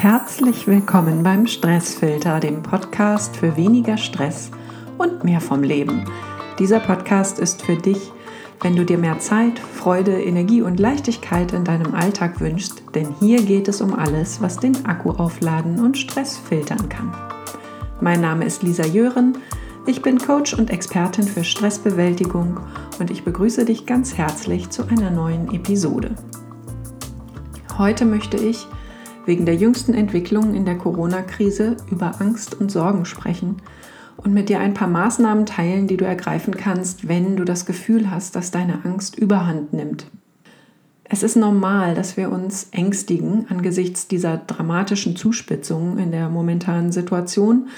Herzlich 0.00 0.66
willkommen 0.66 1.22
beim 1.22 1.46
Stressfilter, 1.46 2.40
dem 2.40 2.62
Podcast 2.62 3.36
für 3.36 3.58
weniger 3.58 3.98
Stress 3.98 4.50
und 4.96 5.24
mehr 5.24 5.42
vom 5.42 5.62
Leben. 5.62 6.06
Dieser 6.58 6.80
Podcast 6.80 7.38
ist 7.38 7.60
für 7.60 7.76
dich, 7.76 8.10
wenn 8.62 8.76
du 8.76 8.86
dir 8.86 8.96
mehr 8.96 9.18
Zeit, 9.18 9.58
Freude, 9.58 10.22
Energie 10.22 10.62
und 10.62 10.80
Leichtigkeit 10.80 11.52
in 11.52 11.64
deinem 11.64 11.94
Alltag 11.94 12.40
wünschst, 12.40 12.82
denn 12.94 13.14
hier 13.20 13.42
geht 13.42 13.68
es 13.68 13.82
um 13.82 13.92
alles, 13.92 14.40
was 14.40 14.56
den 14.56 14.86
Akku 14.86 15.10
aufladen 15.10 15.78
und 15.80 15.98
Stress 15.98 16.38
filtern 16.38 16.88
kann. 16.88 17.14
Mein 18.00 18.22
Name 18.22 18.46
ist 18.46 18.62
Lisa 18.62 18.86
Jören, 18.86 19.36
ich 19.84 20.00
bin 20.00 20.16
Coach 20.16 20.54
und 20.54 20.70
Expertin 20.70 21.24
für 21.24 21.44
Stressbewältigung 21.44 22.58
und 22.98 23.10
ich 23.10 23.22
begrüße 23.22 23.66
dich 23.66 23.84
ganz 23.84 24.16
herzlich 24.16 24.70
zu 24.70 24.88
einer 24.88 25.10
neuen 25.10 25.52
Episode. 25.52 26.14
Heute 27.76 28.06
möchte 28.06 28.38
ich 28.38 28.66
wegen 29.30 29.46
der 29.46 29.54
jüngsten 29.54 29.94
Entwicklungen 29.94 30.56
in 30.56 30.64
der 30.64 30.76
Corona-Krise 30.76 31.76
über 31.88 32.20
Angst 32.20 32.60
und 32.60 32.72
Sorgen 32.72 33.04
sprechen 33.04 33.62
und 34.16 34.34
mit 34.34 34.48
dir 34.48 34.58
ein 34.58 34.74
paar 34.74 34.88
Maßnahmen 34.88 35.46
teilen, 35.46 35.86
die 35.86 35.96
du 35.96 36.04
ergreifen 36.04 36.56
kannst, 36.56 37.06
wenn 37.06 37.36
du 37.36 37.44
das 37.44 37.64
Gefühl 37.64 38.10
hast, 38.10 38.34
dass 38.34 38.50
deine 38.50 38.84
Angst 38.84 39.16
überhand 39.16 39.72
nimmt. 39.72 40.06
Es 41.04 41.22
ist 41.22 41.36
normal, 41.36 41.94
dass 41.94 42.16
wir 42.16 42.32
uns 42.32 42.70
ängstigen 42.72 43.46
angesichts 43.48 44.08
dieser 44.08 44.36
dramatischen 44.36 45.14
Zuspitzung 45.14 45.98
in 45.98 46.10
der 46.10 46.28
momentanen 46.28 46.90
Situation 46.90 47.68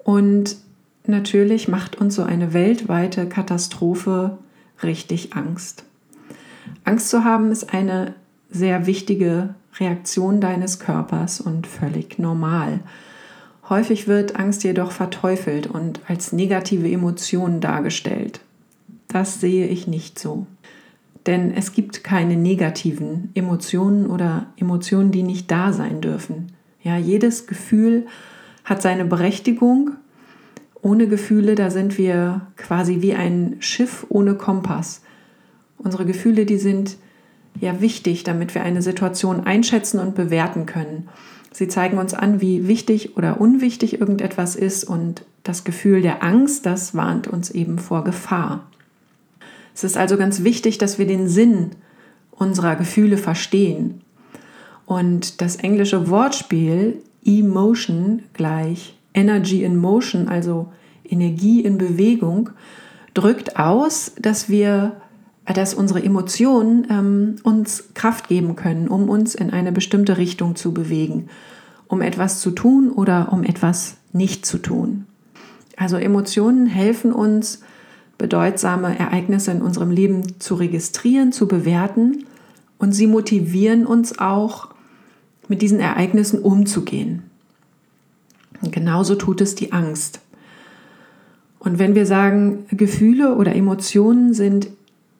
und 0.00 0.58
natürlich 1.06 1.66
macht 1.66 1.98
uns 1.98 2.14
so 2.14 2.24
eine 2.24 2.52
weltweite 2.52 3.26
Katastrophe 3.26 4.36
richtig 4.82 5.32
Angst. 5.32 5.84
Angst 6.84 7.08
zu 7.08 7.24
haben 7.24 7.52
ist 7.52 7.72
eine 7.72 8.14
sehr 8.50 8.86
wichtige 8.86 9.54
Reaktion 9.78 10.40
deines 10.40 10.78
Körpers 10.78 11.40
und 11.40 11.66
völlig 11.66 12.18
normal. 12.18 12.80
Häufig 13.68 14.06
wird 14.06 14.36
Angst 14.36 14.62
jedoch 14.62 14.90
verteufelt 14.90 15.66
und 15.66 16.00
als 16.06 16.32
negative 16.32 16.90
Emotion 16.90 17.60
dargestellt. 17.60 18.40
Das 19.08 19.40
sehe 19.40 19.66
ich 19.66 19.86
nicht 19.86 20.18
so. 20.18 20.46
Denn 21.26 21.54
es 21.54 21.72
gibt 21.72 22.04
keine 22.04 22.36
negativen 22.36 23.30
Emotionen 23.34 24.06
oder 24.06 24.46
Emotionen, 24.56 25.10
die 25.10 25.22
nicht 25.22 25.50
da 25.50 25.72
sein 25.72 26.00
dürfen. 26.02 26.52
Ja, 26.82 26.98
jedes 26.98 27.46
Gefühl 27.46 28.06
hat 28.64 28.82
seine 28.82 29.06
Berechtigung. 29.06 29.92
Ohne 30.82 31.08
Gefühle, 31.08 31.54
da 31.54 31.70
sind 31.70 31.96
wir 31.96 32.42
quasi 32.58 33.00
wie 33.00 33.14
ein 33.14 33.56
Schiff 33.60 34.04
ohne 34.10 34.34
Kompass. 34.34 35.00
Unsere 35.78 36.04
Gefühle, 36.04 36.44
die 36.44 36.58
sind 36.58 36.98
ja 37.60 37.80
wichtig, 37.80 38.24
damit 38.24 38.54
wir 38.54 38.62
eine 38.62 38.82
Situation 38.82 39.40
einschätzen 39.40 39.98
und 40.00 40.14
bewerten 40.14 40.66
können. 40.66 41.08
Sie 41.52 41.68
zeigen 41.68 41.98
uns 41.98 42.14
an, 42.14 42.40
wie 42.40 42.66
wichtig 42.66 43.16
oder 43.16 43.40
unwichtig 43.40 44.00
irgendetwas 44.00 44.56
ist 44.56 44.84
und 44.84 45.24
das 45.44 45.62
Gefühl 45.62 46.02
der 46.02 46.22
Angst, 46.22 46.66
das 46.66 46.94
warnt 46.94 47.28
uns 47.28 47.50
eben 47.50 47.78
vor 47.78 48.02
Gefahr. 48.02 48.66
Es 49.74 49.84
ist 49.84 49.96
also 49.96 50.16
ganz 50.16 50.42
wichtig, 50.42 50.78
dass 50.78 50.98
wir 50.98 51.06
den 51.06 51.28
Sinn 51.28 51.70
unserer 52.32 52.76
Gefühle 52.76 53.18
verstehen. 53.18 54.00
Und 54.86 55.40
das 55.40 55.56
englische 55.56 56.10
Wortspiel 56.10 57.00
Emotion 57.24 58.22
gleich 58.32 58.96
Energy 59.14 59.62
in 59.62 59.76
Motion, 59.76 60.28
also 60.28 60.72
Energie 61.08 61.60
in 61.60 61.78
Bewegung, 61.78 62.50
drückt 63.14 63.58
aus, 63.58 64.12
dass 64.18 64.48
wir 64.48 64.96
dass 65.52 65.74
unsere 65.74 66.02
Emotionen 66.02 66.86
ähm, 66.88 67.36
uns 67.42 67.90
Kraft 67.94 68.28
geben 68.28 68.56
können, 68.56 68.88
um 68.88 69.08
uns 69.08 69.34
in 69.34 69.50
eine 69.50 69.72
bestimmte 69.72 70.16
Richtung 70.16 70.56
zu 70.56 70.72
bewegen, 70.72 71.28
um 71.86 72.00
etwas 72.00 72.40
zu 72.40 72.50
tun 72.50 72.90
oder 72.90 73.32
um 73.32 73.44
etwas 73.44 73.96
nicht 74.12 74.46
zu 74.46 74.58
tun. 74.58 75.06
Also 75.76 75.96
Emotionen 75.96 76.66
helfen 76.66 77.12
uns, 77.12 77.60
bedeutsame 78.16 78.98
Ereignisse 78.98 79.50
in 79.50 79.60
unserem 79.60 79.90
Leben 79.90 80.40
zu 80.40 80.54
registrieren, 80.54 81.32
zu 81.32 81.46
bewerten 81.46 82.24
und 82.78 82.92
sie 82.92 83.06
motivieren 83.06 83.86
uns 83.86 84.18
auch, 84.18 84.68
mit 85.48 85.60
diesen 85.60 85.78
Ereignissen 85.78 86.38
umzugehen. 86.40 87.24
Und 88.62 88.72
genauso 88.72 89.14
tut 89.14 89.42
es 89.42 89.54
die 89.54 89.72
Angst. 89.72 90.20
Und 91.58 91.78
wenn 91.78 91.94
wir 91.94 92.06
sagen, 92.06 92.64
Gefühle 92.70 93.34
oder 93.34 93.54
Emotionen 93.54 94.32
sind 94.32 94.68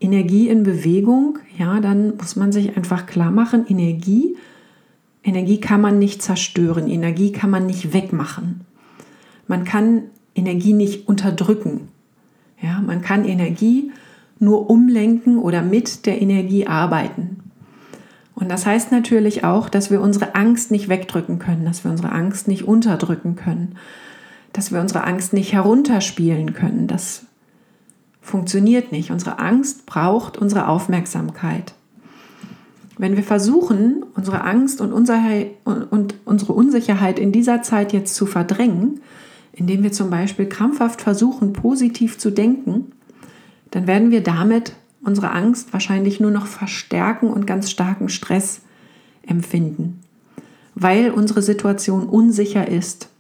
Energie 0.05 0.49
in 0.49 0.65
Bewegung, 0.65 1.39
ja, 1.57 1.81
dann 1.81 2.17
muss 2.19 2.37
man 2.37 2.53
sich 2.53 2.77
einfach 2.77 3.07
klar 3.07 3.31
machen, 3.31 3.65
Energie, 3.67 4.37
Energie 5.23 5.59
kann 5.59 5.81
man 5.81 5.99
nicht 5.99 6.21
zerstören, 6.21 6.89
Energie 6.89 7.33
kann 7.33 7.49
man 7.49 7.65
nicht 7.65 7.95
wegmachen. 7.95 8.61
Man 9.49 9.65
kann 9.65 10.03
Energie 10.35 10.75
nicht 10.75 11.09
unterdrücken. 11.09 11.89
Ja, 12.61 12.83
man 12.83 13.01
kann 13.01 13.25
Energie 13.25 13.93
nur 14.39 14.69
umlenken 14.69 15.39
oder 15.39 15.63
mit 15.63 16.05
der 16.05 16.21
Energie 16.21 16.67
arbeiten. 16.67 17.41
Und 18.35 18.51
das 18.51 18.67
heißt 18.67 18.93
natürlich 18.93 19.45
auch, 19.45 19.71
dass 19.71 19.91
wir 19.91 20.03
unsere 20.03 20.35
Angst 20.35 20.71
nicht 20.71 20.91
wegdrücken 20.91 21.39
können, 21.39 21.65
dass 21.65 21.85
wir 21.85 21.91
unsere 21.91 22.13
Angst 22.13 22.47
nicht 22.47 22.65
unterdrücken 22.65 23.37
können, 23.37 23.77
dass 24.53 24.71
wir 24.71 24.81
unsere 24.81 25.05
Angst 25.05 25.33
nicht 25.33 25.55
herunterspielen 25.55 26.53
können, 26.53 26.87
dass 26.87 27.25
funktioniert 28.25 28.91
nicht. 28.91 29.11
Unsere 29.11 29.39
Angst 29.39 29.87
braucht 29.87 30.39
unsere 30.39 30.67
Aufmerksamkeit. 30.67 31.75
Wenn 32.97 33.17
wir 33.17 33.23
versuchen, 33.23 34.05
unsere 34.15 34.43
Angst 34.43 34.81
und, 34.81 34.93
unsere 34.93 36.53
Unsicherheit 36.53 37.19
in 37.19 37.33
dieser 37.33 37.63
Zeit 37.63 37.93
jetzt 37.93 38.15
zu 38.15 38.25
verdrängen, 38.25 39.01
indem 39.53 39.83
wir 39.83 39.93
zum 39.93 40.11
Beispiel 40.11 40.47
krampfhaft 40.49 41.03
versuchen, 41.03 41.53
positiv 41.53 42.19
zu 42.19 42.31
denken, 42.31 42.93
dann 43.71 43.87
werden 43.87 44.11
wir 44.11 44.23
damit 44.23 44.73
unsere 45.03 45.33
Angst 45.33 45.73
wahrscheinlich 45.73 46.19
nur 46.19 46.31
noch 46.31 46.47
verstärken 46.47 47.29
und 47.29 47.47
ganz 47.47 47.71
starken 47.71 48.09
Stress 48.09 48.63
empfinden, 49.27 50.01
weil 50.75 51.11
unsere 51.11 51.43
Situation 51.43 52.07
unsicher 52.07 52.69
ist. 52.69 53.11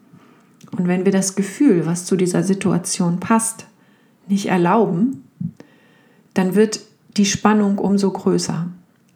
Und 0.70 0.88
wenn 0.88 1.04
wir 1.04 1.12
das 1.12 1.36
Gefühl, 1.36 1.84
was 1.84 2.06
zu 2.06 2.16
dieser 2.16 2.42
Situation 2.42 3.20
passt, 3.20 3.66
nicht 4.28 4.46
erlauben, 4.46 5.24
dann 6.34 6.54
wird 6.54 6.80
die 7.16 7.26
Spannung 7.26 7.78
umso 7.78 8.10
größer. 8.10 8.66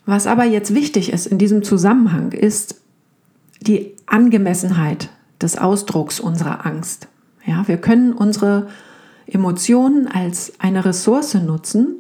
Was 0.06 0.26
aber 0.26 0.44
jetzt 0.44 0.74
wichtig 0.74 1.12
ist 1.12 1.26
in 1.26 1.38
diesem 1.38 1.62
Zusammenhang, 1.62 2.32
ist 2.32 2.80
die 3.60 3.94
Angemessenheit 4.06 5.10
des 5.40 5.58
Ausdrucks 5.58 6.20
unserer 6.20 6.64
Angst. 6.64 7.08
Ja, 7.44 7.66
wir 7.68 7.76
können 7.76 8.12
unsere 8.12 8.68
Emotionen 9.26 10.08
als 10.08 10.52
eine 10.58 10.84
Ressource 10.84 11.34
nutzen 11.34 11.96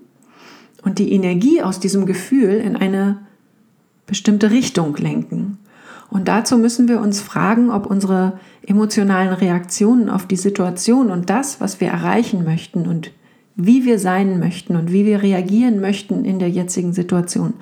und 0.82 0.98
die 0.98 1.12
Energie 1.12 1.62
aus 1.62 1.80
diesem 1.80 2.06
Gefühl 2.06 2.54
in 2.54 2.76
eine 2.76 3.18
bestimmte 4.06 4.50
Richtung 4.50 4.96
lenken. 4.96 5.58
Und 6.10 6.28
dazu 6.28 6.56
müssen 6.56 6.88
wir 6.88 7.00
uns 7.00 7.20
fragen, 7.20 7.70
ob 7.70 7.86
unsere 7.86 8.38
emotionalen 8.66 9.32
Reaktionen 9.32 10.08
auf 10.08 10.26
die 10.26 10.36
Situation 10.36 11.10
und 11.10 11.30
das, 11.30 11.60
was 11.60 11.80
wir 11.80 11.88
erreichen 11.88 12.44
möchten 12.44 12.86
und 12.86 13.12
wie 13.56 13.84
wir 13.84 13.98
sein 13.98 14.38
möchten 14.38 14.76
und 14.76 14.92
wie 14.92 15.04
wir 15.04 15.22
reagieren 15.22 15.80
möchten 15.80 16.24
in 16.24 16.38
der 16.38 16.48
jetzigen 16.48 16.92
Situation, 16.92 17.54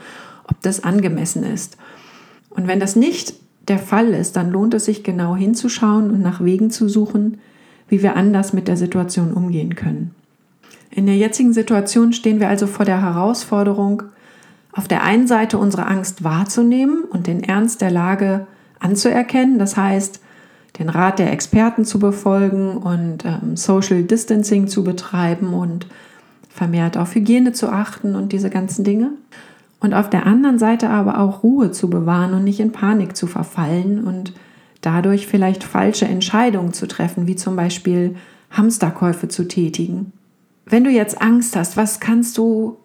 ob 0.45 0.61
das 0.61 0.85
angemessen 0.85 1.43
ist. 1.43 1.77
Und 2.51 2.69
wenn 2.69 2.81
das 2.81 2.97
nicht 2.97 3.35
der 3.67 3.79
Fall 3.79 4.09
ist, 4.09 4.37
dann 4.37 4.51
lohnt 4.51 4.75
es 4.75 4.85
sich 4.85 5.03
genau 5.03 5.35
hinzuschauen 5.35 6.11
und 6.11 6.21
nach 6.23 6.45
Wegen 6.45 6.71
zu 6.71 6.89
suchen, 6.89 7.39
wie 7.89 8.03
wir 8.03 8.17
anders 8.17 8.53
mit 8.53 8.69
der 8.69 8.77
Situation 8.77 9.33
umgehen 9.33 9.75
können. 9.75 10.15
In 10.91 11.07
der 11.07 11.17
jetzigen 11.17 11.53
Situation 11.53 12.13
stehen 12.13 12.41
wir 12.41 12.49
also 12.49 12.67
vor 12.67 12.85
der 12.85 13.03
Herausforderung, 13.03 14.05
auf 14.77 14.87
der 14.87 15.03
einen 15.03 15.27
Seite 15.27 15.57
unsere 15.59 15.87
Angst 15.87 16.23
wahrzunehmen 16.23 17.05
und 17.05 17.27
den 17.27 17.43
Ernst 17.43 17.81
der 17.81 17.91
Lage 17.91 18.47
anzuerkennen, 18.79 19.59
das 19.59 19.77
heißt, 19.77 20.21
den 20.79 20.91
Rat 20.91 21.19
der 21.19 21.33
Experten 21.33 21.87
zu 21.87 21.99
befolgen 21.99 22.77
und 22.77 23.25
ähm, 23.25 23.57
Social 23.57 24.03
Distancing 24.03 24.69
zu 24.69 24.85
betreiben 24.85 25.55
und 25.55 25.87
vermehrt 26.51 26.99
auf 26.99 27.15
Hygiene 27.15 27.53
zu 27.53 27.71
achten 27.71 28.15
und 28.15 28.33
diese 28.33 28.51
ganzen 28.51 28.85
Dinge. 28.85 29.13
Und 29.81 29.95
auf 29.95 30.11
der 30.11 30.27
anderen 30.27 30.59
Seite 30.59 30.91
aber 30.91 31.21
auch 31.21 31.43
Ruhe 31.43 31.71
zu 31.71 31.89
bewahren 31.89 32.35
und 32.35 32.45
nicht 32.45 32.61
in 32.61 32.73
Panik 32.73 33.17
zu 33.17 33.27
verfallen 33.27 34.05
und 34.05 34.35
dadurch 34.83 35.27
vielleicht 35.27 35.65
falsche 35.65 36.05
Entscheidungen 36.07 36.75
zu 36.75 36.87
treffen, 36.87 37.27
wie 37.27 37.37
zum 37.37 37.57
Beispiel 37.57 38.17
Hamsterkäufe 38.51 39.29
zu 39.29 39.49
tätigen. 39.49 40.13
Wenn 40.67 40.85
du 40.85 40.91
jetzt 40.91 41.23
Angst 41.23 41.57
hast, 41.57 41.79
was 41.79 42.01
kannst 42.01 42.37
du 42.37 42.77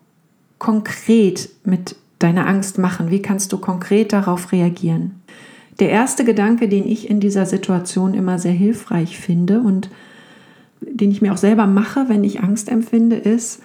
konkret 0.61 1.49
mit 1.63 1.95
deiner 2.19 2.45
Angst 2.45 2.77
machen? 2.77 3.09
Wie 3.09 3.23
kannst 3.23 3.51
du 3.51 3.57
konkret 3.57 4.13
darauf 4.13 4.51
reagieren? 4.51 5.19
Der 5.79 5.89
erste 5.89 6.23
Gedanke, 6.23 6.69
den 6.69 6.87
ich 6.87 7.09
in 7.09 7.19
dieser 7.19 7.47
Situation 7.47 8.13
immer 8.13 8.37
sehr 8.37 8.51
hilfreich 8.51 9.17
finde 9.17 9.61
und 9.61 9.89
den 10.81 11.09
ich 11.09 11.19
mir 11.19 11.33
auch 11.33 11.37
selber 11.37 11.65
mache, 11.65 12.09
wenn 12.09 12.23
ich 12.23 12.43
Angst 12.43 12.69
empfinde, 12.69 13.15
ist, 13.15 13.63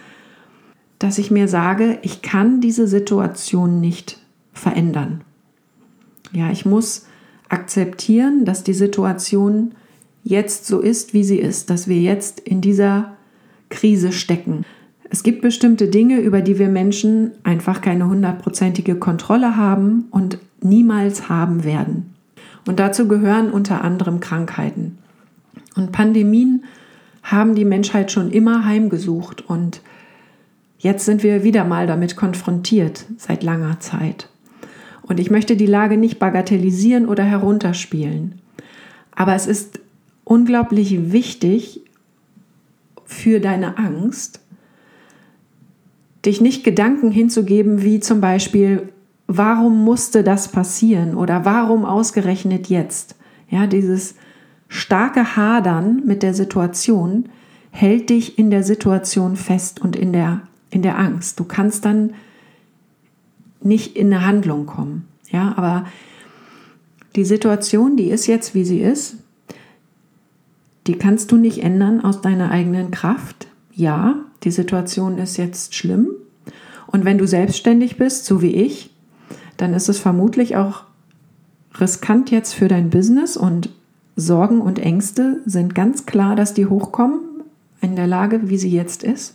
dass 0.99 1.19
ich 1.19 1.31
mir 1.31 1.49
sage, 1.49 1.99
ich 2.01 2.23
kann 2.23 2.63
diese 2.63 2.87
Situation 2.87 3.79
nicht 3.79 4.19
verändern. 4.55 5.21
Ja, 6.33 6.51
ich 6.51 6.65
muss 6.65 7.05
akzeptieren, 7.51 8.47
dass 8.47 8.65
die 8.65 8.73
Situation 8.73 9.75
jetzt 10.25 10.67
so 10.67 10.81
ist, 10.81 11.13
wie 11.13 11.25
sie 11.25 11.39
ist, 11.39 11.69
dass 11.69 11.89
wir 11.89 12.01
jetzt 12.01 12.41
in 12.41 12.63
dieser 12.63 13.19
Krise 13.69 14.13
stecken. 14.13 14.65
Es 15.11 15.23
gibt 15.23 15.41
bestimmte 15.41 15.89
Dinge, 15.89 16.21
über 16.21 16.41
die 16.41 16.59
wir 16.59 16.69
Menschen 16.69 17.33
einfach 17.45 17.81
keine 17.81 18.09
hundertprozentige 18.09 18.97
Kontrolle 18.97 19.57
haben 19.57 20.07
und 20.11 20.39
niemals 20.61 21.29
haben 21.29 21.65
werden. 21.65 22.15
Und 22.67 22.81
dazu 22.81 23.07
gehören 23.07 23.51
unter 23.51 23.83
anderem 23.83 24.21
Krankheiten. 24.21 24.99
Und 25.77 25.93
Pandemien 25.93 26.65
haben 27.23 27.55
die 27.55 27.65
Menschheit 27.65 28.11
schon 28.11 28.31
immer 28.31 28.65
heimgesucht 28.65 29.49
und 29.49 29.81
jetzt 30.79 31.05
sind 31.05 31.23
wir 31.23 31.45
wieder 31.45 31.65
mal 31.65 31.87
damit 31.87 32.17
konfrontiert 32.17 33.05
seit 33.17 33.43
langer 33.43 33.79
Zeit. 33.81 34.29
Und 35.03 35.21
ich 35.21 35.31
möchte 35.31 35.57
die 35.57 35.67
Lage 35.67 35.97
nicht 35.97 36.19
bagatellisieren 36.19 37.07
oder 37.07 37.23
herunterspielen. 37.23 38.41
Aber 39.15 39.35
es 39.35 39.47
ist 39.47 39.81
unglaublich 40.25 41.13
wichtig 41.13 41.81
für 43.05 43.39
deine 43.39 43.79
Angst, 43.79 44.41
dich 46.27 46.41
nicht 46.41 46.65
Gedanken 46.65 47.11
hinzugeben, 47.11 47.83
wie 47.83 48.01
zum 48.01 48.21
Beispiel, 48.21 48.89
warum 49.27 49.85
musste 49.85 50.23
das 50.23 50.49
passieren 50.49 51.15
oder 51.15 51.45
warum 51.45 51.85
ausgerechnet 51.85 52.69
jetzt? 52.69 53.17
Ja, 53.49 53.67
dieses 53.67 54.17
starke 54.69 55.37
Hadern 55.37 56.03
mit 56.05 56.23
der 56.23 56.35
Situation 56.35 57.29
hält 57.71 58.11
dich 58.11 58.39
in 58.39 58.51
der 58.51 58.65
Situation 58.65 59.37
fest 59.37 59.81
und 59.81 59.97
in 59.97 60.13
der, 60.13 60.43
in 60.71 60.83
der 60.83 60.99
Angst. 60.99 61.39
Du 61.39 61.45
kannst 61.45 61.85
dann 61.85 62.15
nicht 63.61 63.97
in 63.97 64.13
eine 64.13 64.27
Handlung 64.27 64.67
kommen. 64.67 65.07
Ja, 65.31 65.55
aber 65.57 65.87
die 67.15 67.25
Situation, 67.25 67.97
die 67.97 68.11
ist 68.11 68.27
jetzt, 68.27 68.55
wie 68.55 68.65
sie 68.65 68.81
ist, 68.81 69.17
die 70.87 70.95
kannst 70.95 71.33
du 71.33 71.37
nicht 71.37 71.63
ändern 71.63 72.01
aus 72.01 72.21
deiner 72.21 72.51
eigenen 72.51 72.91
Kraft. 72.91 73.49
Ja, 73.73 74.26
die 74.43 74.51
Situation 74.51 75.19
ist 75.19 75.37
jetzt 75.37 75.75
schlimm. 75.75 76.09
Und 76.87 77.05
wenn 77.05 77.19
du 77.19 77.27
selbstständig 77.27 77.97
bist, 77.97 78.27
so 78.27 78.43
wie 78.43 78.55
ich, 78.55 78.91
dann 79.57 79.75
ist 79.75 79.89
es 79.89 79.99
vermutlich 79.99 80.57
auch 80.57 80.85
riskant 81.81 82.31
jetzt 82.31 82.55
für 82.55 82.69
dein 82.69 82.91
Business 82.91 83.37
und 83.37 83.71
Sorgen 84.17 84.61
und 84.63 84.79
Ängste 84.79 85.43
sind 85.45 85.75
ganz 85.75 86.07
klar, 86.07 86.37
dass 86.37 86.55
die 86.55 86.67
hochkommen 86.67 87.21
in 87.81 87.97
der 87.97 88.07
Lage, 88.07 88.49
wie 88.49 88.57
sie 88.57 88.71
jetzt 88.71 89.03
ist. 89.03 89.35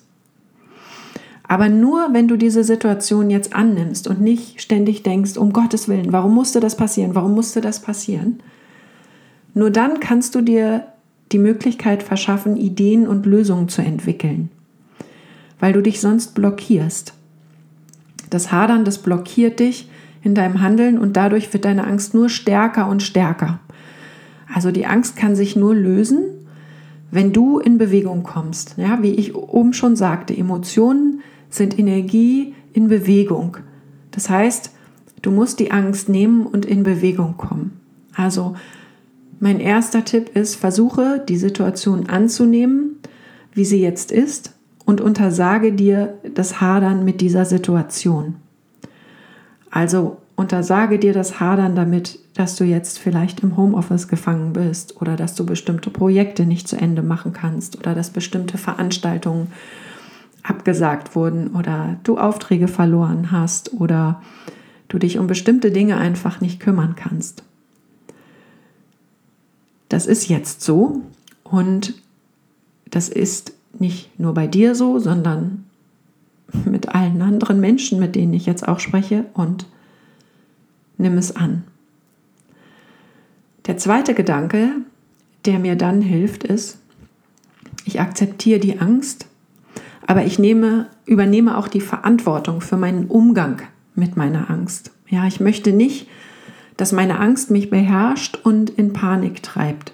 Aber 1.47 1.69
nur 1.69 2.13
wenn 2.13 2.27
du 2.27 2.37
diese 2.37 2.63
Situation 2.63 3.29
jetzt 3.29 3.53
annimmst 3.53 4.07
und 4.07 4.21
nicht 4.21 4.61
ständig 4.61 5.03
denkst, 5.03 5.37
um 5.37 5.53
Gottes 5.53 5.87
Willen, 5.87 6.13
warum 6.13 6.33
musste 6.33 6.61
das 6.61 6.77
passieren, 6.77 7.13
warum 7.13 7.35
musste 7.35 7.61
das 7.61 7.81
passieren, 7.81 8.41
nur 9.53 9.69
dann 9.69 9.99
kannst 9.99 10.33
du 10.33 10.41
dir 10.41 10.85
die 11.31 11.37
Möglichkeit 11.37 12.03
verschaffen, 12.03 12.55
Ideen 12.55 13.07
und 13.07 13.25
Lösungen 13.25 13.67
zu 13.67 13.81
entwickeln, 13.81 14.49
weil 15.61 15.71
du 15.71 15.81
dich 15.81 16.01
sonst 16.01 16.33
blockierst. 16.33 17.13
Das 18.29 18.51
Hadern, 18.51 18.83
das 18.83 18.97
blockiert 18.97 19.61
dich 19.61 19.89
in 20.23 20.35
deinem 20.35 20.59
Handeln 20.59 20.97
und 20.97 21.15
dadurch 21.15 21.53
wird 21.53 21.63
deine 21.63 21.85
Angst 21.85 22.13
nur 22.13 22.27
stärker 22.29 22.89
und 22.89 23.01
stärker. 23.01 23.59
Also 24.53 24.71
die 24.71 24.85
Angst 24.85 25.15
kann 25.15 25.35
sich 25.35 25.55
nur 25.55 25.73
lösen, 25.73 26.23
wenn 27.11 27.31
du 27.31 27.59
in 27.59 27.77
Bewegung 27.77 28.23
kommst. 28.23 28.75
Ja, 28.77 29.01
wie 29.03 29.11
ich 29.11 29.35
oben 29.35 29.73
schon 29.73 29.95
sagte, 29.95 30.35
Emotionen 30.35 31.21
sind 31.49 31.77
Energie 31.77 32.55
in 32.73 32.87
Bewegung. 32.87 33.57
Das 34.11 34.29
heißt, 34.29 34.71
du 35.21 35.31
musst 35.31 35.59
die 35.59 35.71
Angst 35.71 36.09
nehmen 36.09 36.45
und 36.45 36.65
in 36.65 36.83
Bewegung 36.83 37.37
kommen. 37.37 37.79
Also 38.15 38.55
mein 39.39 39.59
erster 39.59 40.05
Tipp 40.05 40.35
ist, 40.35 40.55
versuche 40.55 41.23
die 41.27 41.37
Situation 41.37 42.09
anzunehmen, 42.09 42.97
wie 43.53 43.65
sie 43.65 43.81
jetzt 43.81 44.11
ist 44.11 44.55
und 44.91 44.99
untersage 44.99 45.71
dir 45.71 46.15
das 46.35 46.59
Hadern 46.59 47.05
mit 47.05 47.21
dieser 47.21 47.45
Situation. 47.45 48.35
Also 49.69 50.17
untersage 50.35 50.99
dir 50.99 51.13
das 51.13 51.39
Hadern 51.39 51.77
damit, 51.77 52.19
dass 52.33 52.57
du 52.57 52.65
jetzt 52.65 52.99
vielleicht 52.99 53.39
im 53.39 53.55
Homeoffice 53.55 54.09
gefangen 54.09 54.51
bist 54.51 55.01
oder 55.01 55.15
dass 55.15 55.33
du 55.33 55.45
bestimmte 55.45 55.91
Projekte 55.91 56.45
nicht 56.45 56.67
zu 56.67 56.75
Ende 56.75 57.03
machen 57.03 57.31
kannst 57.31 57.77
oder 57.79 57.95
dass 57.95 58.09
bestimmte 58.09 58.57
Veranstaltungen 58.57 59.53
abgesagt 60.43 61.15
wurden 61.15 61.55
oder 61.55 61.95
du 62.03 62.17
Aufträge 62.17 62.67
verloren 62.67 63.31
hast 63.31 63.73
oder 63.73 64.21
du 64.89 64.97
dich 64.97 65.17
um 65.17 65.27
bestimmte 65.27 65.71
Dinge 65.71 65.95
einfach 65.95 66.41
nicht 66.41 66.59
kümmern 66.59 66.95
kannst. 66.97 67.43
Das 69.87 70.05
ist 70.05 70.27
jetzt 70.27 70.61
so 70.61 71.01
und 71.45 71.93
das 72.89 73.07
ist 73.07 73.53
nicht 73.79 74.19
nur 74.19 74.33
bei 74.33 74.47
dir 74.47 74.75
so, 74.75 74.99
sondern 74.99 75.65
mit 76.65 76.89
allen 76.89 77.21
anderen 77.21 77.59
Menschen, 77.59 77.99
mit 77.99 78.15
denen 78.15 78.33
ich 78.33 78.45
jetzt 78.45 78.67
auch 78.67 78.79
spreche 78.79 79.25
und 79.33 79.65
nimm 80.97 81.17
es 81.17 81.35
an. 81.35 81.63
Der 83.67 83.77
zweite 83.77 84.13
Gedanke, 84.13 84.71
der 85.45 85.59
mir 85.59 85.75
dann 85.75 86.01
hilft, 86.01 86.43
ist, 86.43 86.79
ich 87.85 87.99
akzeptiere 87.99 88.59
die 88.59 88.79
Angst, 88.79 89.27
aber 90.05 90.25
ich 90.25 90.39
nehme, 90.39 90.87
übernehme 91.05 91.57
auch 91.57 91.67
die 91.67 91.81
Verantwortung 91.81 92.61
für 92.61 92.77
meinen 92.77 93.07
Umgang 93.07 93.61
mit 93.95 94.17
meiner 94.17 94.49
Angst. 94.49 94.91
Ja, 95.07 95.27
ich 95.27 95.39
möchte 95.39 95.71
nicht, 95.71 96.07
dass 96.77 96.91
meine 96.91 97.19
Angst 97.19 97.51
mich 97.51 97.69
beherrscht 97.69 98.39
und 98.43 98.69
in 98.69 98.93
Panik 98.93 99.43
treibt. 99.43 99.93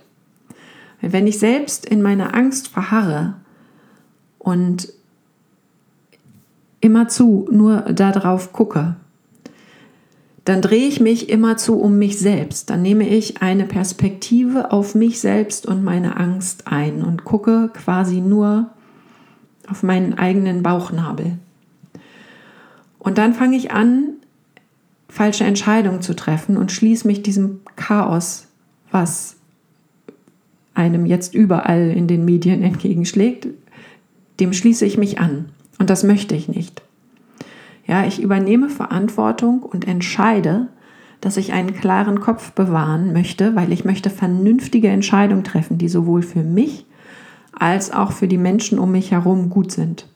Wenn 1.02 1.28
ich 1.28 1.40
selbst 1.40 1.86
in 1.86 2.02
meiner 2.02 2.34
Angst 2.34 2.70
verharre 2.70 3.36
und 4.48 4.94
immerzu 6.80 7.50
nur 7.52 7.82
darauf 7.82 8.54
gucke, 8.54 8.96
dann 10.46 10.62
drehe 10.62 10.88
ich 10.88 11.02
mich 11.02 11.28
immerzu 11.28 11.78
um 11.78 11.98
mich 11.98 12.18
selbst. 12.18 12.70
Dann 12.70 12.82
nehme 12.82 13.10
ich 13.10 13.42
eine 13.42 13.66
Perspektive 13.66 14.72
auf 14.72 14.96
mich 14.96 15.20
selbst 15.20 15.66
und 15.66 15.84
meine 15.84 16.16
Angst 16.16 16.66
ein 16.66 17.04
und 17.04 17.26
gucke 17.26 17.70
quasi 17.74 18.22
nur 18.22 18.70
auf 19.70 19.84
meinen 19.84 20.18
eigenen 20.18 20.64
Bauchnabel. 20.64 21.38
Und 23.00 23.18
dann 23.18 23.34
fange 23.34 23.58
ich 23.58 23.72
an, 23.72 24.14
falsche 25.10 25.44
Entscheidungen 25.44 26.02
zu 26.02 26.16
treffen 26.16 26.56
und 26.56 26.72
schließe 26.72 27.06
mich 27.06 27.22
diesem 27.22 27.60
Chaos, 27.76 28.48
was 28.92 29.36
einem 30.74 31.06
jetzt 31.06 31.36
überall 31.36 31.90
in 31.90 32.08
den 32.08 32.24
Medien 32.24 32.64
entgegenschlägt, 32.64 33.48
dem 34.40 34.54
schließe 34.54 34.86
ich 34.86 34.98
mich 34.98 35.20
an. 35.20 35.46
Und 35.80 35.90
das 35.90 36.04
möchte 36.04 36.36
ich 36.36 36.48
nicht. 36.48 36.82
Ja, 37.86 38.06
ich 38.06 38.22
übernehme 38.22 38.70
Verantwortung 38.70 39.64
und 39.64 39.88
entscheide, 39.88 40.68
dass 41.22 41.38
ich 41.38 41.54
einen 41.54 41.74
klaren 41.74 42.20
Kopf 42.20 42.52
bewahren 42.52 43.14
möchte, 43.14 43.56
weil 43.56 43.72
ich 43.72 43.86
möchte 43.86 44.10
vernünftige 44.10 44.90
Entscheidungen 44.90 45.44
treffen, 45.44 45.78
die 45.78 45.90
sowohl 45.90 46.22
für 46.22 46.44
mich 46.44 46.86
als 47.54 47.92
auch 47.92 48.12
für 48.12 48.28
die 48.28 48.38
Menschen 48.38 48.78
um 48.78 48.92
mich 48.92 49.12
herum 49.12 49.50
gut 49.50 49.72
sind. 49.72 50.08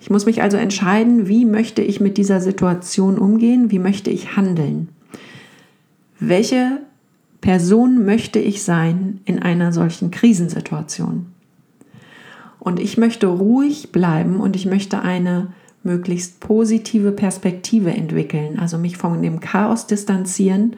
Ich 0.00 0.10
muss 0.10 0.26
mich 0.26 0.42
also 0.42 0.58
entscheiden, 0.58 1.28
wie 1.28 1.46
möchte 1.46 1.80
ich 1.80 2.00
mit 2.00 2.18
dieser 2.18 2.40
Situation 2.40 3.16
umgehen, 3.16 3.70
wie 3.70 3.78
möchte 3.78 4.10
ich 4.10 4.36
handeln. 4.36 4.88
Welche 6.20 6.80
Person 7.40 8.04
möchte 8.04 8.38
ich 8.38 8.62
sein 8.62 9.20
in 9.24 9.38
einer 9.38 9.72
solchen 9.72 10.10
Krisensituation? 10.10 11.33
Und 12.64 12.80
ich 12.80 12.98
möchte 12.98 13.28
ruhig 13.28 13.92
bleiben 13.92 14.40
und 14.40 14.56
ich 14.56 14.66
möchte 14.66 15.02
eine 15.02 15.52
möglichst 15.84 16.40
positive 16.40 17.12
Perspektive 17.12 17.92
entwickeln, 17.92 18.58
also 18.58 18.78
mich 18.78 18.96
von 18.96 19.22
dem 19.22 19.38
Chaos 19.38 19.86
distanzieren 19.86 20.76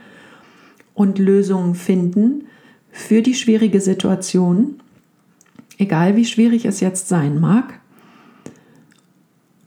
und 0.92 1.18
Lösungen 1.18 1.74
finden 1.74 2.44
für 2.90 3.22
die 3.22 3.34
schwierige 3.34 3.80
Situation, 3.80 4.80
egal 5.78 6.16
wie 6.16 6.26
schwierig 6.26 6.66
es 6.66 6.80
jetzt 6.80 7.08
sein 7.08 7.40
mag 7.40 7.80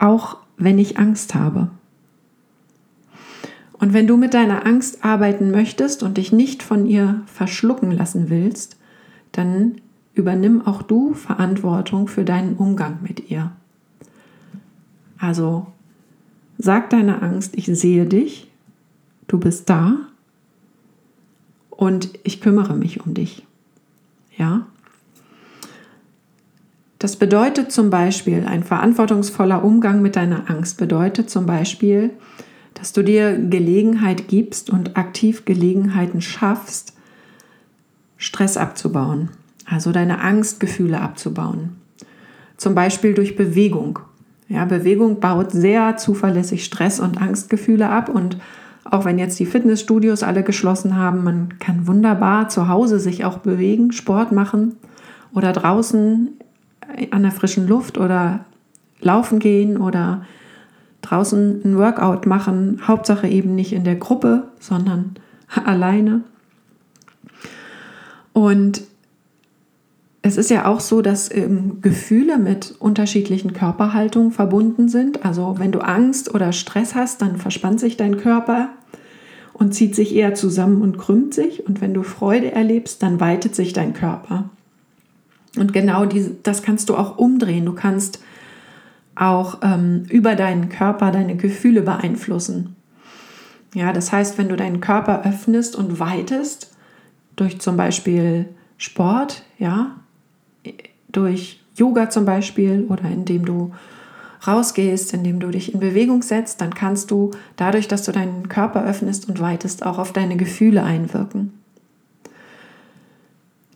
auch 0.00 0.38
wenn 0.56 0.78
ich 0.78 0.98
Angst 0.98 1.34
habe. 1.34 1.70
Und 3.72 3.92
wenn 3.94 4.06
du 4.06 4.16
mit 4.16 4.34
deiner 4.34 4.66
Angst 4.66 5.04
arbeiten 5.04 5.50
möchtest 5.50 6.02
und 6.02 6.18
dich 6.18 6.32
nicht 6.32 6.62
von 6.62 6.86
ihr 6.86 7.22
verschlucken 7.26 7.92
lassen 7.92 8.28
willst, 8.28 8.76
dann 9.32 9.80
übernimm 10.14 10.66
auch 10.66 10.82
du 10.82 11.14
Verantwortung 11.14 12.08
für 12.08 12.24
deinen 12.24 12.56
Umgang 12.56 12.98
mit 13.02 13.30
ihr. 13.30 13.52
Also 15.18 15.66
sag 16.58 16.90
deiner 16.90 17.22
Angst, 17.22 17.56
ich 17.56 17.66
sehe 17.66 18.06
dich, 18.06 18.50
du 19.28 19.38
bist 19.38 19.70
da 19.70 19.96
und 21.70 22.10
ich 22.24 22.40
kümmere 22.40 22.74
mich 22.74 23.04
um 23.04 23.14
dich. 23.14 23.46
Ja? 24.36 24.66
Das 26.98 27.16
bedeutet 27.16 27.72
zum 27.72 27.88
Beispiel, 27.88 28.44
ein 28.44 28.62
verantwortungsvoller 28.62 29.64
Umgang 29.64 30.02
mit 30.02 30.16
deiner 30.16 30.50
Angst 30.50 30.76
bedeutet 30.76 31.30
zum 31.30 31.46
Beispiel, 31.46 32.10
dass 32.74 32.92
du 32.92 33.02
dir 33.02 33.38
Gelegenheit 33.38 34.28
gibst 34.28 34.68
und 34.68 34.98
aktiv 34.98 35.46
Gelegenheiten 35.46 36.20
schaffst, 36.20 36.94
Stress 38.18 38.58
abzubauen, 38.58 39.30
also 39.70 39.92
deine 39.92 40.20
Angstgefühle 40.20 41.00
abzubauen. 41.00 41.76
Zum 42.56 42.74
Beispiel 42.74 43.14
durch 43.14 43.36
Bewegung. 43.36 44.00
Ja, 44.48 44.64
Bewegung 44.64 45.20
baut 45.20 45.52
sehr 45.52 45.96
zuverlässig 45.96 46.64
Stress 46.64 46.98
und 46.98 47.22
Angstgefühle 47.22 47.88
ab 47.88 48.08
und 48.08 48.36
auch 48.84 49.04
wenn 49.04 49.18
jetzt 49.18 49.38
die 49.38 49.46
Fitnessstudios 49.46 50.22
alle 50.22 50.42
geschlossen 50.42 50.96
haben, 50.96 51.22
man 51.22 51.58
kann 51.60 51.86
wunderbar 51.86 52.48
zu 52.48 52.66
Hause 52.66 52.98
sich 52.98 53.24
auch 53.24 53.38
bewegen, 53.38 53.92
Sport 53.92 54.32
machen 54.32 54.74
oder 55.32 55.52
draußen 55.52 56.30
an 57.12 57.22
der 57.22 57.30
frischen 57.30 57.68
Luft 57.68 57.98
oder 57.98 58.44
laufen 59.00 59.38
gehen 59.38 59.76
oder 59.76 60.24
draußen 61.02 61.62
ein 61.64 61.78
Workout 61.78 62.26
machen. 62.26 62.80
Hauptsache 62.86 63.28
eben 63.28 63.54
nicht 63.54 63.72
in 63.72 63.84
der 63.84 63.96
Gruppe, 63.96 64.48
sondern 64.58 65.14
alleine. 65.64 66.22
Und 68.32 68.82
es 70.22 70.36
ist 70.36 70.50
ja 70.50 70.66
auch 70.66 70.80
so, 70.80 71.00
dass 71.00 71.34
ähm, 71.34 71.80
Gefühle 71.80 72.38
mit 72.38 72.74
unterschiedlichen 72.78 73.52
Körperhaltungen 73.52 74.32
verbunden 74.32 74.88
sind. 74.88 75.24
Also 75.24 75.56
wenn 75.58 75.72
du 75.72 75.80
Angst 75.80 76.34
oder 76.34 76.52
Stress 76.52 76.94
hast, 76.94 77.22
dann 77.22 77.36
verspannt 77.36 77.80
sich 77.80 77.96
dein 77.96 78.18
Körper 78.18 78.68
und 79.54 79.74
zieht 79.74 79.94
sich 79.94 80.14
eher 80.14 80.34
zusammen 80.34 80.82
und 80.82 80.98
krümmt 80.98 81.32
sich. 81.32 81.66
Und 81.66 81.80
wenn 81.80 81.94
du 81.94 82.02
Freude 82.02 82.52
erlebst, 82.52 83.02
dann 83.02 83.18
weitet 83.18 83.54
sich 83.54 83.72
dein 83.72 83.94
Körper. 83.94 84.50
Und 85.56 85.72
genau 85.72 86.04
diese, 86.04 86.36
das 86.42 86.62
kannst 86.62 86.90
du 86.90 86.96
auch 86.96 87.16
umdrehen. 87.16 87.64
Du 87.64 87.72
kannst 87.72 88.22
auch 89.14 89.58
ähm, 89.62 90.04
über 90.10 90.34
deinen 90.34 90.68
Körper 90.68 91.12
deine 91.12 91.36
Gefühle 91.36 91.82
beeinflussen. 91.82 92.76
Ja, 93.74 93.92
das 93.92 94.12
heißt, 94.12 94.36
wenn 94.36 94.48
du 94.48 94.56
deinen 94.56 94.80
Körper 94.80 95.24
öffnest 95.24 95.76
und 95.76 95.98
weitest, 95.98 96.74
durch 97.36 97.60
zum 97.60 97.76
Beispiel 97.76 98.48
Sport, 98.76 99.44
ja, 99.58 99.96
durch 101.08 101.60
Yoga 101.76 102.10
zum 102.10 102.24
Beispiel 102.24 102.86
oder 102.88 103.04
indem 103.04 103.44
du 103.44 103.72
rausgehst, 104.46 105.12
indem 105.12 105.40
du 105.40 105.48
dich 105.48 105.74
in 105.74 105.80
Bewegung 105.80 106.22
setzt, 106.22 106.60
dann 106.60 106.74
kannst 106.74 107.10
du 107.10 107.30
dadurch, 107.56 107.88
dass 107.88 108.04
du 108.04 108.12
deinen 108.12 108.48
Körper 108.48 108.84
öffnest 108.84 109.28
und 109.28 109.40
weitest, 109.40 109.84
auch 109.84 109.98
auf 109.98 110.12
deine 110.12 110.36
Gefühle 110.36 110.82
einwirken. 110.82 111.52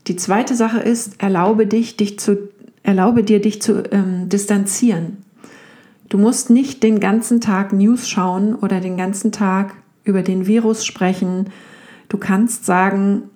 Die 0.06 0.16
zweite 0.16 0.54
Sache 0.54 0.80
ist, 0.80 1.22
erlaube 1.22 1.66
dich, 1.66 1.96
dich 1.96 2.18
zu, 2.18 2.48
erlaube 2.82 3.24
dir, 3.24 3.40
dich 3.40 3.62
zu 3.62 3.90
ähm, 3.90 4.28
distanzieren. 4.28 5.18
Du 6.08 6.18
musst 6.18 6.50
nicht 6.50 6.82
den 6.82 7.00
ganzen 7.00 7.40
Tag 7.40 7.72
News 7.72 8.08
schauen 8.08 8.54
oder 8.54 8.80
den 8.80 8.96
ganzen 8.96 9.32
Tag 9.32 9.74
über 10.04 10.22
den 10.22 10.46
Virus 10.46 10.84
sprechen. 10.84 11.50
Du 12.08 12.18
kannst 12.18 12.66
sagen, 12.66 13.30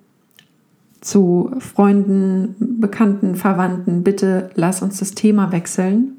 zu 1.01 1.51
Freunden, 1.59 2.79
Bekannten, 2.79 3.35
Verwandten, 3.35 4.03
bitte 4.03 4.49
lass 4.55 4.81
uns 4.81 4.99
das 4.99 5.11
Thema 5.11 5.51
wechseln. 5.51 6.17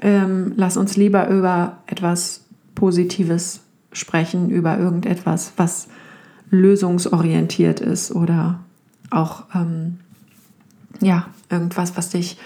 Ähm, 0.00 0.52
lass 0.56 0.76
uns 0.76 0.96
lieber 0.96 1.28
über 1.28 1.78
etwas 1.86 2.44
Positives 2.74 3.60
sprechen, 3.92 4.50
über 4.50 4.78
irgendetwas, 4.78 5.52
was 5.56 5.88
lösungsorientiert 6.50 7.80
ist 7.80 8.12
oder 8.12 8.60
auch 9.10 9.44
ähm, 9.54 9.98
ja, 11.00 11.28
irgendwas, 11.50 11.96
was 11.96 12.10
dich 12.10 12.38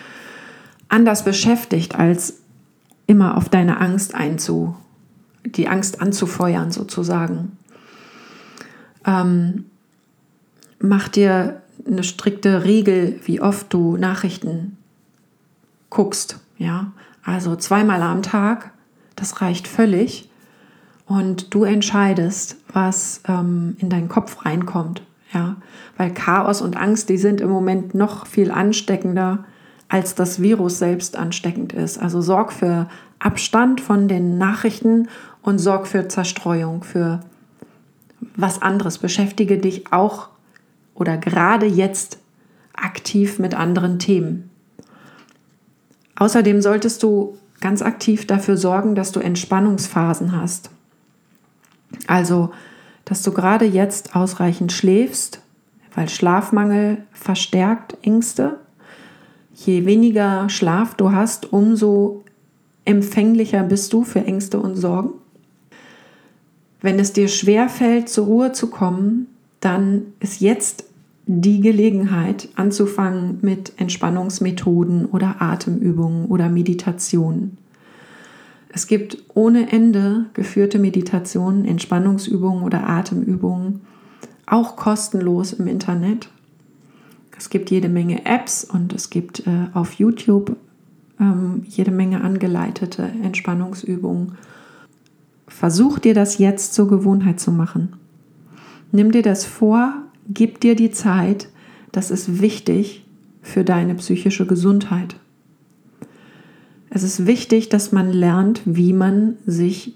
anders 0.89 1.25
beschäftigt, 1.25 1.95
als 1.95 2.39
immer 3.07 3.37
auf 3.37 3.49
deine 3.49 3.81
Angst 3.81 4.15
einzu, 4.15 4.77
die 5.45 5.69
Angst 5.69 6.01
anzufeuern 6.01 6.71
sozusagen. 6.71 7.59
Ähm, 9.05 9.67
mach 10.83 11.09
dir 11.09 11.63
eine 11.87 12.05
strikte 12.05 12.65
Regel, 12.65 13.19
wie 13.25 13.41
oft 13.41 13.73
du 13.73 13.97
Nachrichten 13.97 14.77
guckst. 15.91 16.39
Ja, 16.59 16.93
also 17.25 17.57
zweimal 17.57 18.03
am 18.03 18.23
Tag, 18.23 18.73
das 19.17 19.41
reicht 19.41 19.69
völlig. 19.69 20.29
Und 21.07 21.53
du 21.55 21.65
entscheidest, 21.65 22.57
was 22.73 23.23
ähm, 23.29 23.77
in 23.79 23.91
deinen 23.91 24.09
Kopf 24.09 24.45
reinkommt. 24.45 25.03
Ja, 25.33 25.57
weil 25.97 26.13
Chaos 26.13 26.61
und 26.61 26.77
Angst, 26.77 27.09
die 27.09 27.17
sind 27.17 27.41
im 27.41 27.49
Moment 27.49 27.95
noch 27.95 28.27
viel 28.27 28.51
ansteckender, 28.51 29.45
als 29.89 30.15
das 30.15 30.41
Virus 30.41 30.79
selbst 30.79 31.17
ansteckend 31.17 31.73
ist. 31.73 31.99
Also 31.99 32.21
sorg 32.21 32.53
für 32.53 32.89
Abstand 33.19 33.81
von 33.81 34.09
den 34.09 34.39
Nachrichten 34.39 35.09
und 35.43 35.59
sorg 35.59 35.87
für 35.87 36.09
Zerstreuung, 36.09 36.83
für 36.85 37.21
was 38.37 38.63
anderes. 38.63 38.99
Beschäftige 38.99 39.59
dich 39.59 39.93
auch 39.93 40.29
oder 41.03 41.17
gerade 41.17 41.67
jetzt 41.67 42.19
aktiv 42.75 43.41
mit 43.41 43.55
anderen 43.55 43.99
Themen. 43.99 44.51
Außerdem 46.15 46.63
solltest 46.63 47.03
du 47.03 47.37
ganz 47.61 47.83
aktiv 47.83 48.25
dafür 48.25 48.57
sorgen, 48.57 48.95
dass 48.95 49.11
du 49.11 49.19
Entspannungsphasen 49.19 50.41
hast. 50.41 50.71
Also, 52.07 52.53
dass 53.05 53.23
du 53.23 53.33
gerade 53.33 53.65
jetzt 53.65 54.15
ausreichend 54.15 54.71
schläfst, 54.71 55.41
weil 55.93 56.09
Schlafmangel 56.09 56.99
verstärkt 57.11 57.97
Ängste. 58.03 58.61
Je 59.57 59.85
weniger 59.85 60.49
Schlaf 60.49 60.95
du 60.95 61.11
hast, 61.11 61.53
umso 61.53 62.23
empfänglicher 62.85 63.65
bist 63.65 63.93
du 63.93 64.05
für 64.05 64.25
Ängste 64.25 64.61
und 64.61 64.77
Sorgen. 64.77 65.15
Wenn 66.81 67.01
es 67.01 67.13
dir 67.13 67.27
schwer 67.27 67.69
fällt, 67.69 68.09
zur 68.09 68.27
Ruhe 68.27 68.53
zu 68.53 68.71
kommen, 68.71 69.27
dann 69.59 70.13
ist 70.21 70.41
jetzt 70.41 70.85
die 71.27 71.61
Gelegenheit 71.61 72.49
anzufangen 72.57 73.39
mit 73.43 73.73
Entspannungsmethoden 73.77 75.07
oder 75.07 75.41
Atemübungen 75.41 76.27
oder 76.27 76.49
Meditationen. 76.49 77.59
Es 78.69 78.87
gibt 78.87 79.23
ohne 79.35 79.71
Ende 79.71 80.27
geführte 80.35 80.79
Meditationen, 80.79 81.65
Entspannungsübungen 81.65 82.65
oder 82.65 82.89
Atemübungen, 82.89 83.83
auch 84.47 84.77
kostenlos 84.77 85.53
im 85.53 85.67
Internet. 85.67 86.31
Es 87.37 87.51
gibt 87.51 87.71
jede 87.71 87.89
Menge 87.89 88.25
Apps 88.25 88.65
und 88.65 88.93
es 88.93 89.11
gibt 89.11 89.47
äh, 89.47 89.67
auf 89.75 89.95
YouTube 89.95 90.57
ähm, 91.21 91.63
jede 91.67 91.91
Menge 91.91 92.23
angeleitete 92.23 93.03
Entspannungsübungen. 93.23 94.39
Versuch 95.47 95.99
dir 95.99 96.15
das 96.15 96.39
jetzt 96.39 96.75
zur 96.75 96.89
Gewohnheit 96.89 97.41
zu 97.41 97.53
machen. 97.53 97.95
Nimm 98.91 99.13
dir 99.13 99.23
das 99.23 99.45
vor, 99.45 99.95
gib 100.35 100.61
dir 100.61 100.75
die 100.77 100.91
Zeit, 100.91 101.49
das 101.93 102.11
ist 102.11 102.41
wichtig 102.41 103.05
für 103.43 103.65
deine 103.65 103.95
psychische 103.97 104.47
Gesundheit. 104.47 105.17
Es 106.91 107.03
ist 107.03 107.27
wichtig, 107.27 107.69
dass 107.69 107.93
man 107.93 108.13
lernt, 108.13 108.63
wie 108.65 108.93
man 108.93 109.37
sich 109.47 109.95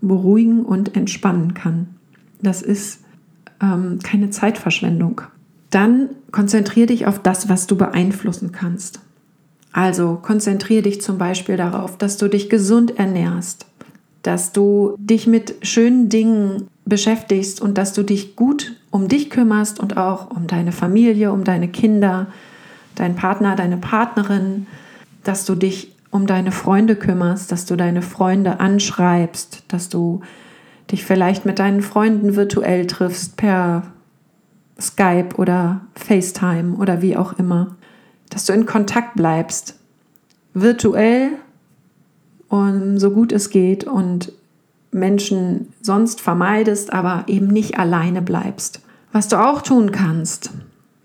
beruhigen 0.00 0.64
und 0.64 0.96
entspannen 0.96 1.54
kann. 1.54 1.88
Das 2.40 2.62
ist 2.62 3.00
ähm, 3.62 3.98
keine 4.02 4.30
Zeitverschwendung. 4.30 5.20
Dann 5.68 6.10
konzentriere 6.32 6.86
dich 6.86 7.06
auf 7.06 7.18
das, 7.20 7.48
was 7.48 7.66
du 7.66 7.76
beeinflussen 7.76 8.52
kannst. 8.52 9.00
Also 9.72 10.18
konzentriere 10.20 10.82
dich 10.82 11.00
zum 11.00 11.18
Beispiel 11.18 11.56
darauf, 11.56 11.96
dass 11.96 12.16
du 12.16 12.28
dich 12.28 12.48
gesund 12.48 12.98
ernährst, 12.98 13.66
dass 14.22 14.52
du 14.52 14.96
dich 14.98 15.26
mit 15.26 15.56
schönen 15.62 16.08
Dingen 16.08 16.68
beschäftigst 16.86 17.60
und 17.60 17.78
dass 17.78 17.92
du 17.92 18.02
dich 18.02 18.34
gut 18.34 18.79
um 18.90 19.08
dich 19.08 19.30
kümmerst 19.30 19.80
und 19.80 19.96
auch 19.96 20.30
um 20.30 20.46
deine 20.46 20.72
Familie, 20.72 21.32
um 21.32 21.44
deine 21.44 21.68
Kinder, 21.68 22.26
deinen 22.94 23.14
Partner, 23.14 23.56
deine 23.56 23.76
Partnerin, 23.76 24.66
dass 25.24 25.44
du 25.44 25.54
dich 25.54 25.94
um 26.10 26.26
deine 26.26 26.50
Freunde 26.50 26.96
kümmerst, 26.96 27.52
dass 27.52 27.66
du 27.66 27.76
deine 27.76 28.02
Freunde 28.02 28.58
anschreibst, 28.58 29.64
dass 29.68 29.88
du 29.88 30.20
dich 30.90 31.04
vielleicht 31.04 31.46
mit 31.46 31.60
deinen 31.60 31.82
Freunden 31.82 32.34
virtuell 32.34 32.86
triffst 32.86 33.36
per 33.36 33.84
Skype 34.80 35.36
oder 35.36 35.82
FaceTime 35.94 36.76
oder 36.76 37.00
wie 37.00 37.16
auch 37.16 37.34
immer, 37.34 37.76
dass 38.28 38.44
du 38.46 38.52
in 38.52 38.66
Kontakt 38.66 39.14
bleibst, 39.14 39.78
virtuell 40.52 41.30
und 42.48 42.98
so 42.98 43.10
gut 43.10 43.30
es 43.30 43.50
geht 43.50 43.84
und 43.84 44.32
Menschen 44.92 45.72
sonst 45.80 46.20
vermeidest, 46.20 46.92
aber 46.92 47.24
eben 47.26 47.46
nicht 47.48 47.78
alleine 47.78 48.22
bleibst. 48.22 48.80
Was 49.12 49.28
du 49.28 49.36
auch 49.36 49.62
tun 49.62 49.92
kannst, 49.92 50.50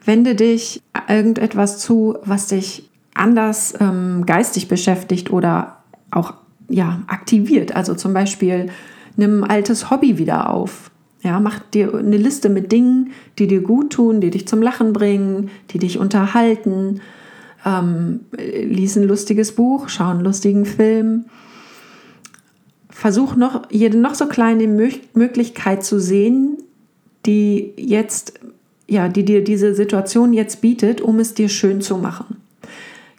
wende 0.04 0.36
dich 0.36 0.82
irgendetwas 1.08 1.80
zu, 1.80 2.18
was 2.24 2.48
dich 2.48 2.90
anders 3.14 3.74
ähm, 3.80 4.26
geistig 4.26 4.68
beschäftigt 4.68 5.32
oder 5.32 5.78
auch 6.12 6.34
ja, 6.68 7.02
aktiviert. 7.08 7.76
Also 7.76 7.96
zum 7.96 8.14
Beispiel 8.14 8.68
nimm 9.16 9.44
ein 9.44 9.50
altes 9.50 9.90
Hobby 9.90 10.18
wieder 10.18 10.50
auf. 10.50 10.92
Ja, 11.22 11.40
mach 11.40 11.60
dir 11.60 11.96
eine 11.96 12.18
Liste 12.18 12.50
mit 12.50 12.72
Dingen, 12.72 13.12
die 13.40 13.48
dir 13.48 13.62
gut 13.62 13.94
tun, 13.94 14.22
die 14.22 14.30
dich 14.30 14.48
zum 14.48 14.62
Lachen 14.62 14.94
bringen, 14.94 15.50
die 15.72 15.80
dich 15.80 15.98
unterhalten. 15.98 17.02
Ähm, 17.66 18.22
lies 18.32 18.96
ein 18.96 19.08
lustiges 19.08 19.56
Buch, 19.56 19.90
schau 19.90 20.10
einen 20.10 20.22
lustigen 20.22 20.66
Film 20.66 21.26
versuch 22.96 23.36
noch 23.36 23.64
jede 23.70 23.98
noch 23.98 24.16
so 24.16 24.26
kleine 24.26 24.68
Möglichkeit 24.68 25.84
zu 25.84 26.00
sehen, 26.00 26.58
die 27.26 27.74
jetzt, 27.76 28.40
ja, 28.88 29.10
die 29.10 29.26
dir 29.26 29.44
diese 29.44 29.76
Situation 29.76 30.32
jetzt 30.32 30.62
bietet, 30.62 31.02
um 31.02 31.20
es 31.20 31.34
dir 31.34 31.50
schön 31.50 31.82
zu 31.82 31.98
machen. 31.98 32.38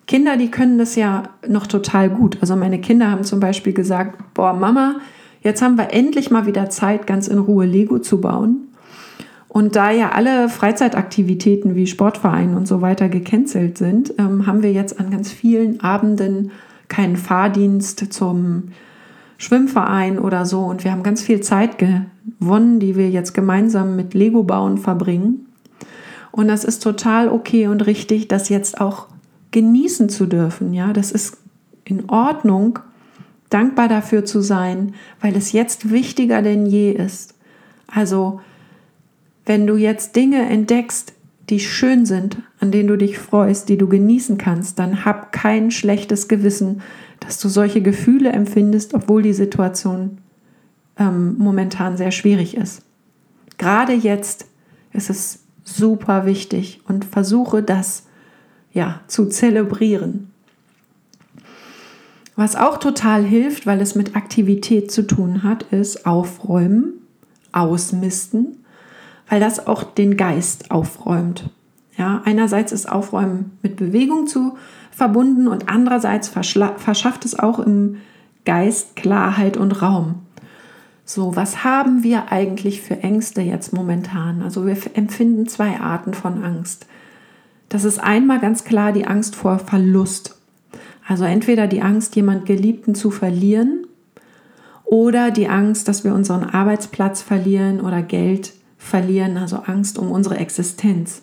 Kinder, 0.07 0.39
die 0.39 0.51
können 0.51 0.79
das 0.79 0.97
ja 0.97 1.25
noch 1.47 1.67
total 1.67 2.09
gut. 2.09 2.39
Also 2.41 2.57
meine 2.57 2.81
Kinder 2.81 3.11
haben 3.11 3.23
zum 3.23 3.39
Beispiel 3.39 3.75
gesagt, 3.75 4.19
boah, 4.33 4.55
Mama, 4.55 4.97
jetzt 5.43 5.61
haben 5.61 5.77
wir 5.77 5.93
endlich 5.93 6.31
mal 6.31 6.47
wieder 6.47 6.71
Zeit, 6.71 7.07
ganz 7.07 7.29
in 7.29 7.39
Ruhe 7.39 7.67
Lego 7.67 7.99
zu 7.99 8.23
bauen. 8.23 8.69
Und 9.47 9.77
da 9.77 9.91
ja 9.91 10.13
alle 10.13 10.49
Freizeitaktivitäten 10.49 11.75
wie 11.75 11.87
Sportvereine 11.87 12.57
und 12.57 12.67
so 12.67 12.81
weiter 12.81 13.11
gecancelt 13.11 13.77
sind, 13.77 14.15
ähm, 14.17 14.47
haben 14.47 14.63
wir 14.63 14.73
jetzt 14.73 14.99
an 14.99 15.11
ganz 15.11 15.31
vielen 15.31 15.81
Abenden 15.81 16.51
keinen 16.89 17.17
Fahrdienst 17.17 18.11
zum 18.11 18.69
Schwimmverein 19.39 20.19
oder 20.19 20.45
so. 20.47 20.61
Und 20.61 20.85
wir 20.85 20.93
haben 20.93 21.03
ganz 21.03 21.23
viel 21.23 21.41
Zeit 21.41 21.79
gewonnen, 21.79 22.81
die 22.81 22.97
wir 22.97 23.11
jetzt 23.11 23.35
gemeinsam 23.35 23.97
mit 23.97 24.15
Lego 24.15 24.43
bauen 24.43 24.79
verbringen. 24.79 25.47
Und 26.33 26.49
das 26.49 26.65
ist 26.65 26.83
total 26.83 27.29
okay 27.29 27.67
und 27.67 27.87
richtig, 27.87 28.29
das 28.29 28.49
jetzt 28.49 28.81
auch 28.81 29.09
genießen 29.53 30.09
zu 30.09 30.27
dürfen. 30.27 30.75
Ja, 30.75 30.93
das 30.93 31.13
ist 31.13 31.39
in 31.85 32.11
Ordnung, 32.11 32.79
dankbar 33.49 33.89
dafür 33.89 34.25
zu 34.25 34.41
sein, 34.41 34.95
weil 35.21 35.37
es 35.37 35.53
jetzt 35.53 35.91
wichtiger 35.91 36.43
denn 36.43 36.67
je 36.67 36.93
ist. 36.93 37.35
Also 37.87 38.41
wenn 39.47 39.67
du 39.67 39.77
jetzt 39.77 40.17
Dinge 40.17 40.43
entdeckst, 40.49 41.15
die 41.49 41.61
schön 41.61 42.07
sind, 42.07 42.39
an 42.59 42.73
denen 42.73 42.89
du 42.89 42.99
dich 42.99 43.19
freust, 43.19 43.69
die 43.69 43.79
du 43.79 43.89
genießen 43.89 44.37
kannst, 44.37 44.79
dann 44.79 45.05
hab 45.05 45.31
kein 45.31 45.71
schlechtes 45.71 46.27
Gewissen, 46.27 46.83
dass 47.27 47.39
du 47.39 47.49
solche 47.49 47.83
Gefühle 47.83 48.31
empfindest, 48.31 48.95
obwohl 48.95 49.23
die 49.23 49.33
Situation 49.33 50.19
ähm, 50.99 51.37
momentan 51.39 51.97
sehr 51.97 52.13
schwierig 52.13 52.57
ist. 52.57 52.83
Gerade 53.59 53.93
jetzt 53.93 54.47
ist 54.93 55.11
es 55.11 55.41
super 55.65 56.25
wichtig 56.25 56.81
und 56.89 57.05
versuche 57.05 57.63
das 57.63 58.05
ja 58.73 59.01
zu 59.09 59.27
zelebrieren. 59.27 60.31
Was 62.37 62.57
auch 62.57 62.79
total 62.79 63.25
hilft, 63.25 63.67
weil 63.67 63.81
es 63.81 63.95
mit 63.95 64.15
Aktivität 64.15 64.91
zu 64.91 65.07
tun 65.07 65.43
hat, 65.43 65.65
ist 65.65 66.07
aufräumen, 66.07 66.95
ausmisten 67.53 68.57
weil 69.29 69.41
das 69.41 69.67
auch 69.67 69.83
den 69.83 70.17
Geist 70.17 70.71
aufräumt. 70.71 71.51
Ja, 71.97 72.23
einerseits 72.25 72.73
ist 72.73 72.91
Aufräumen 72.91 73.59
mit 73.63 73.77
Bewegung 73.77 74.27
zu 74.27 74.57
verbunden 74.97 75.47
und 75.47 75.69
andererseits 75.69 76.29
verschafft 76.29 77.27
es 77.27 77.39
auch 77.39 77.59
im 77.59 77.99
Geist 78.47 78.97
Klarheit 78.97 79.59
und 79.59 79.83
Raum. 79.83 80.23
So, 81.05 81.37
was 81.37 81.65
haben 81.65 82.03
wir 82.03 82.33
eigentlich 82.33 82.81
für 82.81 83.03
Ängste 83.03 83.43
jetzt 83.43 83.75
momentan? 83.75 84.41
Also 84.41 84.67
wir 84.67 84.75
empfinden 84.95 85.47
zwei 85.49 85.79
Arten 85.81 86.15
von 86.15 86.43
Angst. 86.43 86.87
Das 87.69 87.85
ist 87.85 87.99
einmal 88.03 88.41
ganz 88.41 88.65
klar 88.65 88.93
die 88.93 89.07
Angst 89.07 89.37
vor 89.37 89.59
Verlust. 89.59 90.39
Also 91.07 91.25
entweder 91.25 91.67
die 91.67 91.83
Angst, 91.83 92.17
jemand 92.17 92.47
Geliebten 92.47 92.95
zu 92.95 93.11
verlieren 93.11 93.87
oder 94.87 95.31
die 95.31 95.49
Angst, 95.49 95.89
dass 95.89 96.05
wir 96.05 96.15
unseren 96.15 96.45
Arbeitsplatz 96.45 97.21
verlieren 97.21 97.83
oder 97.83 98.01
Geld 98.01 98.55
verlieren, 98.79 99.37
also 99.37 99.57
Angst 99.57 99.99
um 99.99 100.11
unsere 100.11 100.39
Existenz. 100.39 101.21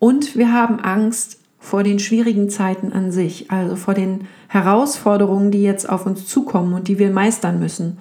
Und 0.00 0.34
wir 0.34 0.52
haben 0.52 0.80
Angst 0.80 1.38
vor 1.62 1.84
den 1.84 2.00
schwierigen 2.00 2.50
Zeiten 2.50 2.92
an 2.92 3.12
sich, 3.12 3.50
also 3.52 3.76
vor 3.76 3.94
den 3.94 4.26
Herausforderungen, 4.48 5.52
die 5.52 5.62
jetzt 5.62 5.88
auf 5.88 6.06
uns 6.06 6.26
zukommen 6.26 6.74
und 6.74 6.88
die 6.88 6.98
wir 6.98 7.10
meistern 7.10 7.60
müssen 7.60 7.98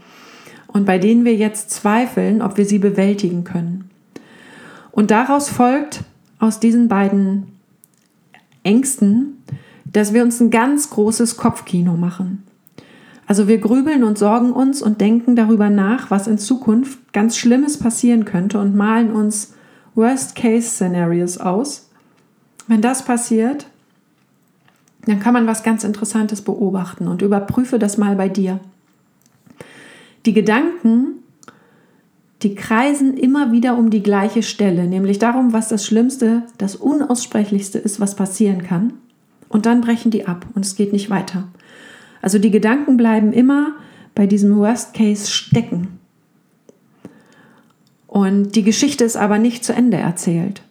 und 0.65 0.85
bei 0.85 0.97
denen 0.97 1.25
wir 1.25 1.35
jetzt 1.35 1.69
zweifeln, 1.69 2.41
ob 2.41 2.57
wir 2.57 2.65
sie 2.65 2.79
bewältigen 2.79 3.43
können. 3.43 3.89
Und 4.91 5.11
daraus 5.11 5.47
folgt 5.47 6.03
aus 6.39 6.59
diesen 6.59 6.87
beiden 6.87 7.59
Ängsten, 8.63 9.43
dass 9.85 10.11
wir 10.11 10.23
uns 10.23 10.39
ein 10.39 10.49
ganz 10.49 10.89
großes 10.89 11.37
Kopfkino 11.37 11.93
machen. 11.93 12.43
Also 13.27 13.47
wir 13.47 13.59
grübeln 13.59 14.03
und 14.03 14.17
sorgen 14.17 14.51
uns 14.51 14.81
und 14.81 14.99
denken 14.99 15.35
darüber 15.35 15.69
nach, 15.69 16.09
was 16.09 16.25
in 16.27 16.39
Zukunft 16.39 17.13
ganz 17.13 17.37
Schlimmes 17.37 17.77
passieren 17.77 18.25
könnte 18.25 18.59
und 18.59 18.75
malen 18.75 19.11
uns 19.11 19.53
Worst-Case-Szenarios 19.93 21.37
aus. 21.37 21.90
Wenn 22.71 22.81
das 22.81 23.03
passiert, 23.03 23.65
dann 25.05 25.19
kann 25.19 25.33
man 25.33 25.45
was 25.45 25.61
ganz 25.61 25.83
Interessantes 25.83 26.41
beobachten 26.41 27.09
und 27.09 27.21
überprüfe 27.21 27.79
das 27.79 27.97
mal 27.97 28.15
bei 28.15 28.29
dir. 28.29 28.61
Die 30.25 30.31
Gedanken, 30.31 31.15
die 32.43 32.55
kreisen 32.55 33.17
immer 33.17 33.51
wieder 33.51 33.77
um 33.77 33.89
die 33.89 34.01
gleiche 34.01 34.41
Stelle, 34.41 34.87
nämlich 34.87 35.19
darum, 35.19 35.51
was 35.51 35.67
das 35.67 35.85
Schlimmste, 35.85 36.43
das 36.57 36.77
Unaussprechlichste 36.77 37.77
ist, 37.77 37.99
was 37.99 38.15
passieren 38.15 38.63
kann. 38.63 38.93
Und 39.49 39.65
dann 39.65 39.81
brechen 39.81 40.09
die 40.09 40.25
ab 40.25 40.45
und 40.55 40.65
es 40.65 40.77
geht 40.77 40.93
nicht 40.93 41.09
weiter. 41.09 41.49
Also 42.21 42.39
die 42.39 42.51
Gedanken 42.51 42.95
bleiben 42.95 43.33
immer 43.33 43.73
bei 44.15 44.27
diesem 44.27 44.55
Worst 44.55 44.93
Case 44.93 45.29
stecken. 45.29 45.99
Und 48.07 48.55
die 48.55 48.63
Geschichte 48.63 49.03
ist 49.03 49.17
aber 49.17 49.39
nicht 49.39 49.65
zu 49.65 49.73
Ende 49.73 49.97
erzählt. 49.97 50.61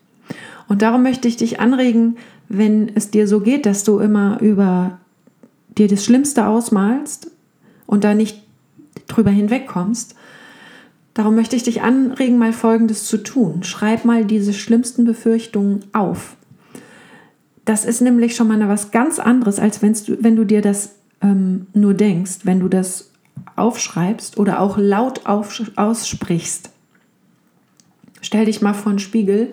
Und 0.71 0.83
darum 0.83 1.03
möchte 1.03 1.27
ich 1.27 1.37
dich 1.37 1.59
anregen, 1.59 2.17
wenn 2.49 2.93
es 2.95 3.11
dir 3.11 3.27
so 3.27 3.41
geht, 3.41 3.67
dass 3.67 3.83
du 3.83 3.99
immer 3.99 4.39
über 4.41 5.01
dir 5.77 5.89
das 5.89 6.05
Schlimmste 6.05 6.47
ausmalst 6.47 7.29
und 7.89 8.05
da 8.05 8.15
nicht 8.15 8.41
drüber 9.09 9.31
hinwegkommst, 9.31 10.15
darum 11.13 11.35
möchte 11.35 11.57
ich 11.57 11.65
dich 11.65 11.83
anregen, 11.83 12.39
mal 12.39 12.53
Folgendes 12.53 13.07
zu 13.07 13.17
tun. 13.17 13.65
Schreib 13.65 14.05
mal 14.05 14.25
diese 14.25 14.53
schlimmsten 14.53 15.05
Befürchtungen 15.05 15.81
auf. 15.93 16.37
Das 17.65 17.85
ist 17.85 18.01
nämlich 18.01 18.37
schon 18.37 18.47
mal 18.47 18.69
was 18.69 18.93
ganz 18.93 19.19
anderes, 19.19 19.59
als 19.59 19.81
du, 19.81 20.23
wenn 20.23 20.37
du 20.37 20.45
dir 20.45 20.63
das 20.63 20.95
ähm, 21.21 21.67
nur 21.75 21.95
denkst, 21.95 22.45
wenn 22.45 22.61
du 22.61 22.69
das 22.69 23.11
aufschreibst 23.57 24.39
oder 24.39 24.61
auch 24.61 24.79
laut 24.79 25.27
aussprichst. 25.27 26.71
Stell 28.21 28.45
dich 28.45 28.63
mal 28.63 28.75
vor 28.75 28.93
den 28.93 29.01
Spiegel 29.01 29.53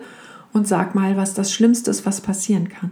und 0.52 0.66
sag 0.66 0.94
mal, 0.94 1.16
was 1.16 1.34
das 1.34 1.52
Schlimmste 1.52 1.90
ist, 1.90 2.06
was 2.06 2.20
passieren 2.20 2.68
kann. 2.68 2.90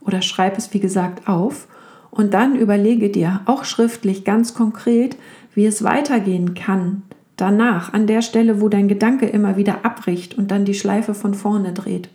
Oder 0.00 0.22
schreib 0.22 0.56
es, 0.56 0.72
wie 0.72 0.80
gesagt, 0.80 1.28
auf 1.28 1.68
und 2.10 2.34
dann 2.34 2.56
überlege 2.56 3.10
dir 3.10 3.40
auch 3.46 3.64
schriftlich 3.64 4.24
ganz 4.24 4.54
konkret, 4.54 5.16
wie 5.54 5.66
es 5.66 5.82
weitergehen 5.82 6.54
kann. 6.54 7.02
Danach, 7.36 7.92
an 7.92 8.06
der 8.06 8.22
Stelle, 8.22 8.60
wo 8.60 8.68
dein 8.68 8.88
Gedanke 8.88 9.26
immer 9.26 9.56
wieder 9.56 9.84
abbricht 9.84 10.36
und 10.36 10.50
dann 10.50 10.64
die 10.64 10.74
Schleife 10.74 11.14
von 11.14 11.34
vorne 11.34 11.72
dreht. 11.72 12.08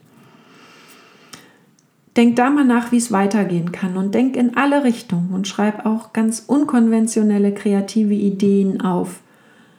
Denk 2.16 2.38
da 2.38 2.50
mal 2.50 2.64
nach, 2.64 2.92
wie 2.92 2.98
es 2.98 3.12
weitergehen 3.12 3.72
kann 3.72 3.98
und 3.98 4.16
denk 4.16 4.38
in 4.38 4.56
alle 4.56 4.84
Richtungen 4.84 5.32
und 5.34 5.48
schreib 5.48 5.86
auch 5.86 6.14
ganz 6.14 6.44
unkonventionelle 6.48 7.54
kreative 7.54 8.14
Ideen 8.14 8.82
auf 8.82 9.20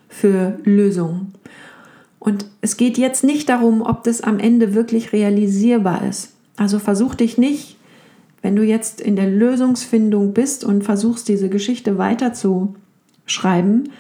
für 0.08 0.58
Lösungen. 0.64 1.32
Und 2.26 2.46
es 2.60 2.76
geht 2.76 2.98
jetzt 2.98 3.22
nicht 3.22 3.48
darum, 3.48 3.82
ob 3.82 4.02
das 4.02 4.20
am 4.20 4.40
Ende 4.40 4.74
wirklich 4.74 5.12
realisierbar 5.12 6.04
ist. 6.08 6.32
Also 6.56 6.80
versuch 6.80 7.14
dich 7.14 7.38
nicht, 7.38 7.76
wenn 8.42 8.56
du 8.56 8.64
jetzt 8.64 9.00
in 9.00 9.14
der 9.14 9.30
Lösungsfindung 9.30 10.34
bist 10.34 10.64
und 10.64 10.82
versuchst, 10.82 11.28
diese 11.28 11.48
Geschichte 11.48 11.98
weiter 11.98 12.32
zu 12.32 12.74
schreiben, 13.26 13.90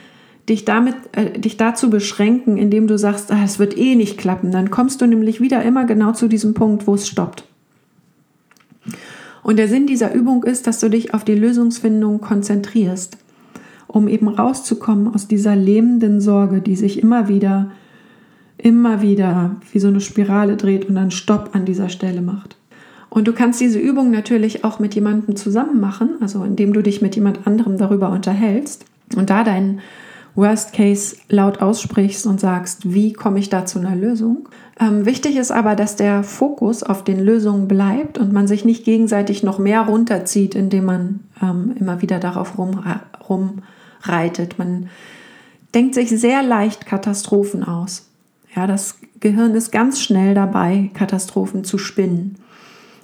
dich 0.48 0.64
damit, 0.64 0.96
äh, 1.12 1.38
dich 1.38 1.56
dazu 1.56 1.88
beschränken, 1.88 2.56
indem 2.56 2.88
du 2.88 2.98
sagst, 2.98 3.30
ah, 3.30 3.44
es 3.44 3.60
wird 3.60 3.78
eh 3.78 3.94
nicht 3.94 4.18
klappen. 4.18 4.50
Dann 4.50 4.72
kommst 4.72 5.00
du 5.00 5.06
nämlich 5.06 5.40
wieder 5.40 5.62
immer 5.62 5.84
genau 5.84 6.10
zu 6.10 6.26
diesem 6.26 6.52
Punkt, 6.52 6.88
wo 6.88 6.96
es 6.96 7.06
stoppt. 7.06 7.44
Und 9.44 9.56
der 9.56 9.68
Sinn 9.68 9.86
dieser 9.86 10.12
Übung 10.12 10.42
ist, 10.42 10.66
dass 10.66 10.80
du 10.80 10.88
dich 10.88 11.14
auf 11.14 11.22
die 11.22 11.36
Lösungsfindung 11.36 12.20
konzentrierst, 12.20 13.18
um 13.86 14.08
eben 14.08 14.26
rauszukommen 14.26 15.14
aus 15.14 15.28
dieser 15.28 15.54
lähmenden 15.54 16.20
Sorge, 16.20 16.60
die 16.60 16.74
sich 16.74 17.00
immer 17.00 17.28
wieder, 17.28 17.70
immer 18.58 19.02
wieder 19.02 19.56
wie 19.72 19.78
so 19.78 19.88
eine 19.88 20.00
Spirale 20.00 20.56
dreht 20.56 20.88
und 20.88 20.94
dann 20.94 21.10
Stopp 21.10 21.50
an 21.52 21.64
dieser 21.64 21.88
Stelle 21.88 22.22
macht. 22.22 22.56
Und 23.08 23.28
du 23.28 23.32
kannst 23.32 23.60
diese 23.60 23.78
Übung 23.78 24.10
natürlich 24.10 24.64
auch 24.64 24.78
mit 24.78 24.94
jemandem 24.94 25.36
zusammen 25.36 25.80
machen, 25.80 26.16
also 26.20 26.44
indem 26.44 26.72
du 26.72 26.82
dich 26.82 27.00
mit 27.02 27.14
jemand 27.14 27.46
anderem 27.46 27.78
darüber 27.78 28.10
unterhältst 28.10 28.84
und 29.16 29.30
da 29.30 29.44
deinen 29.44 29.80
Worst 30.34 30.74
Case 30.74 31.16
laut 31.30 31.62
aussprichst 31.62 32.26
und 32.26 32.40
sagst, 32.40 32.92
wie 32.92 33.14
komme 33.14 33.38
ich 33.38 33.48
da 33.48 33.64
zu 33.64 33.78
einer 33.78 33.96
Lösung. 33.96 34.48
Ähm, 34.78 35.06
wichtig 35.06 35.36
ist 35.36 35.50
aber, 35.50 35.74
dass 35.74 35.96
der 35.96 36.22
Fokus 36.22 36.82
auf 36.82 37.04
den 37.04 37.20
Lösungen 37.20 37.68
bleibt 37.68 38.18
und 38.18 38.32
man 38.32 38.46
sich 38.46 38.64
nicht 38.66 38.84
gegenseitig 38.84 39.42
noch 39.42 39.58
mehr 39.58 39.80
runterzieht, 39.82 40.54
indem 40.54 40.84
man 40.84 41.20
ähm, 41.42 41.74
immer 41.80 42.02
wieder 42.02 42.20
darauf 42.20 42.58
rum, 42.58 42.84
rumreitet. 43.28 44.58
Man 44.58 44.90
denkt 45.74 45.94
sich 45.94 46.10
sehr 46.10 46.42
leicht 46.42 46.84
Katastrophen 46.84 47.64
aus. 47.64 48.10
Ja, 48.56 48.66
das 48.66 48.98
Gehirn 49.20 49.54
ist 49.54 49.70
ganz 49.70 50.00
schnell 50.00 50.34
dabei, 50.34 50.90
Katastrophen 50.94 51.62
zu 51.62 51.76
spinnen. 51.76 52.36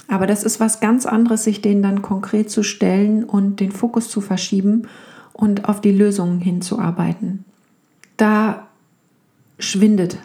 Aber 0.08 0.26
das 0.26 0.44
ist 0.44 0.60
was 0.60 0.80
ganz 0.80 1.04
anderes, 1.06 1.44
sich 1.44 1.60
denen 1.60 1.82
dann 1.82 2.02
konkret 2.02 2.50
zu 2.50 2.62
stellen 2.62 3.22
und 3.22 3.60
den 3.60 3.70
Fokus 3.70 4.08
zu 4.08 4.22
verschieben 4.22 4.88
und 5.32 5.68
auf 5.68 5.80
die 5.80 5.92
Lösungen 5.92 6.40
hinzuarbeiten. 6.40 7.44
Da 8.16 8.66
schwindet 9.58 10.18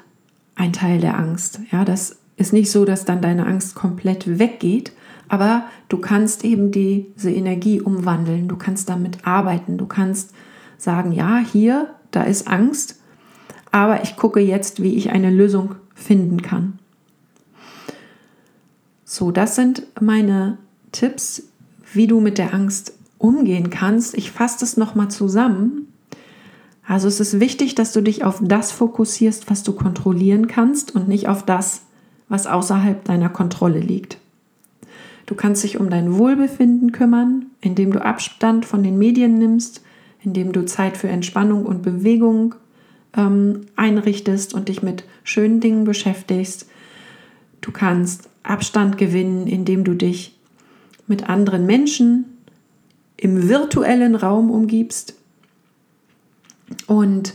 ein 0.56 0.74
Teil 0.74 1.00
der 1.00 1.18
Angst. 1.18 1.60
Ja, 1.72 1.86
das 1.86 2.18
ist 2.38 2.54
nicht 2.54 2.72
so, 2.72 2.86
dass 2.86 3.06
dann 3.06 3.22
deine 3.22 3.46
Angst 3.46 3.76
komplett 3.76 4.40
weggeht, 4.40 4.94
aber 5.28 5.64
du 5.90 5.98
kannst 5.98 6.46
eben 6.46 6.72
diese 6.72 7.32
Energie 7.32 7.82
umwandeln, 7.82 8.48
du 8.48 8.56
kannst 8.56 8.88
damit 8.88 9.28
arbeiten, 9.28 9.78
du 9.78 9.88
kannst 9.88 10.34
sagen, 10.78 11.12
ja, 11.12 11.40
hier, 11.40 11.90
da 12.12 12.24
ist 12.24 12.48
Angst, 12.48 12.97
aber 13.72 14.04
ich 14.04 14.16
gucke 14.16 14.40
jetzt, 14.40 14.82
wie 14.82 14.96
ich 14.96 15.12
eine 15.12 15.30
Lösung 15.30 15.76
finden 15.94 16.42
kann. 16.42 16.80
So, 19.04 19.32
das 19.32 19.56
sind 19.56 19.84
meine 20.00 20.58
Tipps, 20.92 21.44
wie 21.94 22.08
du 22.08 22.20
mit 22.20 22.38
der 22.38 22.54
Angst 22.54 22.94
umgehen 23.18 23.70
kannst. 23.70 24.18
Ich 24.18 24.32
fasse 24.32 24.58
das 24.60 24.78
nochmal 24.78 25.10
zusammen. 25.10 25.88
Also 26.86 27.08
es 27.08 27.20
ist 27.20 27.40
wichtig, 27.40 27.76
dass 27.76 27.92
du 27.92 28.02
dich 28.02 28.24
auf 28.24 28.40
das 28.42 28.72
fokussierst, 28.72 29.50
was 29.50 29.64
du 29.64 29.74
kontrollieren 29.74 30.48
kannst 30.48 30.96
und 30.96 31.08
nicht 31.08 31.28
auf 31.28 31.44
das, 31.44 31.82
was 32.30 32.48
außerhalb 32.48 33.04
deiner 33.04 33.30
Kontrolle 33.30 33.80
liegt. 33.80 34.18
Du 35.26 35.36
kannst 35.36 35.64
dich 35.64 35.78
um 35.78 35.90
dein 35.90 36.18
Wohlbefinden 36.18 36.94
kümmern, 36.94 37.48
indem 37.60 37.92
du 37.92 38.04
Abstand 38.04 38.66
von 38.66 38.84
den 38.84 38.98
Medien 38.98 39.38
nimmst, 39.38 39.84
indem 40.24 40.54
du 40.54 40.66
Zeit 40.66 40.96
für 40.96 41.10
Entspannung 41.10 41.66
und 41.66 41.82
Bewegung 41.82 42.56
ähm, 43.16 43.62
einrichtest 43.76 44.54
und 44.54 44.70
dich 44.70 44.82
mit 44.82 45.04
schönen 45.24 45.60
Dingen 45.60 45.84
beschäftigst. 45.84 46.68
Du 47.62 47.72
kannst 47.72 48.30
Abstand 48.44 48.98
gewinnen, 48.98 49.48
indem 49.48 49.84
du 49.84 49.94
dich 49.94 50.38
mit 51.08 51.30
anderen 51.30 51.66
Menschen 51.66 52.26
im 53.16 53.50
virtuellen 53.50 54.16
Raum 54.16 54.52
umgibst. 54.52 55.16
Und 56.86 57.34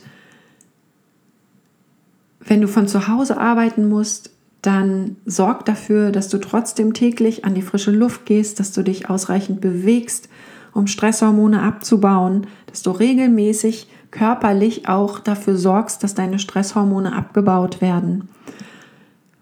wenn 2.40 2.60
du 2.60 2.68
von 2.68 2.86
zu 2.88 3.08
Hause 3.08 3.38
arbeiten 3.38 3.88
musst, 3.88 4.30
dann 4.62 5.16
sorg 5.26 5.64
dafür, 5.64 6.12
dass 6.12 6.28
du 6.28 6.38
trotzdem 6.38 6.94
täglich 6.94 7.44
an 7.44 7.54
die 7.54 7.62
frische 7.62 7.90
Luft 7.90 8.26
gehst, 8.26 8.60
dass 8.60 8.72
du 8.72 8.82
dich 8.82 9.10
ausreichend 9.10 9.60
bewegst, 9.60 10.28
um 10.72 10.86
Stresshormone 10.86 11.60
abzubauen, 11.60 12.46
dass 12.66 12.82
du 12.82 12.92
regelmäßig 12.92 13.88
körperlich 14.12 14.88
auch 14.88 15.18
dafür 15.18 15.56
sorgst, 15.56 16.04
dass 16.04 16.14
deine 16.14 16.38
Stresshormone 16.38 17.12
abgebaut 17.12 17.80
werden. 17.80 18.28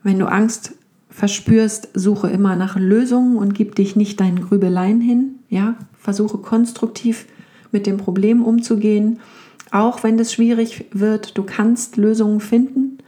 Wenn 0.02 0.18
du 0.18 0.26
Angst 0.26 0.72
verspürst, 1.11 1.88
suche 1.92 2.30
immer 2.30 2.56
nach 2.56 2.76
Lösungen 2.76 3.37
und 3.37 3.54
gib 3.54 3.74
dich 3.74 3.96
nicht 3.96 4.20
deinen 4.20 4.40
Grübeleien 4.40 5.02
hin. 5.02 5.35
Ja, 5.50 5.74
versuche 5.98 6.38
konstruktiv 6.38 7.26
mit 7.72 7.87
dem 7.87 7.98
Problem 7.98 8.42
umzugehen, 8.42 9.20
auch 9.72 10.02
wenn 10.02 10.18
es 10.18 10.33
schwierig 10.33 10.87
wird. 10.92 11.37
Du 11.37 11.42
kannst 11.42 11.96
Lösungen 11.96 12.40
finden 12.40 12.98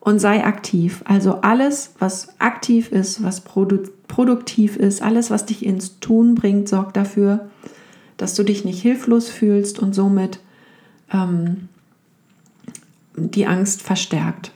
und 0.00 0.18
sei 0.18 0.44
aktiv. 0.44 1.02
Also 1.04 1.42
alles, 1.42 1.94
was 1.98 2.40
aktiv 2.40 2.90
ist, 2.90 3.22
was 3.22 3.42
produ 3.42 3.82
produktiv 4.08 4.78
ist, 4.78 5.02
alles, 5.02 5.30
was 5.30 5.44
dich 5.44 5.64
ins 5.66 6.00
Tun 6.00 6.34
bringt, 6.34 6.66
sorgt 6.66 6.96
dafür, 6.96 7.50
dass 8.16 8.34
du 8.34 8.42
dich 8.42 8.64
nicht 8.64 8.80
hilflos 8.80 9.28
fühlst 9.28 9.78
und 9.78 9.94
somit 9.94 10.40
ähm, 11.12 11.68
die 13.16 13.46
Angst 13.46 13.82
verstärkt. 13.82 14.52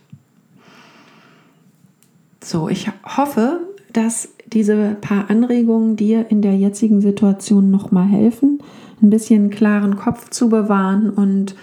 So, 2.43 2.69
ich 2.69 2.91
hoffe, 3.17 3.61
dass 3.93 4.31
diese 4.53 4.97
paar 5.01 5.31
Anregungen 5.31 5.97
dir 5.97 6.31
in 6.31 6.43
der 6.43 6.57
jetzigen 6.57 7.01
Situation 7.01 7.71
nochmal 7.71 8.07
helfen, 8.07 8.61
ein 9.01 9.11
bisschen 9.11 9.51
klaren 9.51 9.97
Kopf 9.97 10.31
zu 10.31 10.49
bewahren 10.49 11.11
und 11.11 11.55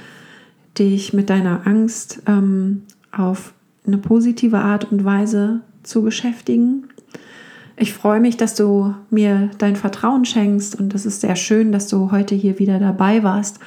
dich 0.77 1.13
mit 1.13 1.29
deiner 1.29 1.67
Angst 1.67 2.21
ähm, 2.27 2.83
auf 3.11 3.53
eine 3.85 3.97
positive 3.97 4.59
Art 4.59 4.91
und 4.91 5.03
Weise 5.03 5.61
zu 5.83 6.01
beschäftigen. 6.01 6.85
Ich 7.77 7.93
freue 7.93 8.19
mich, 8.19 8.37
dass 8.37 8.55
du 8.55 8.93
mir 9.09 9.51
dein 9.57 9.75
Vertrauen 9.75 10.25
schenkst 10.25 10.79
und 10.79 10.93
es 10.93 11.05
ist 11.05 11.21
sehr 11.21 11.35
schön, 11.35 11.71
dass 11.71 11.87
du 11.87 12.11
heute 12.11 12.35
hier 12.35 12.59
wieder 12.59 12.79
dabei 12.79 13.23
warst. 13.23 13.59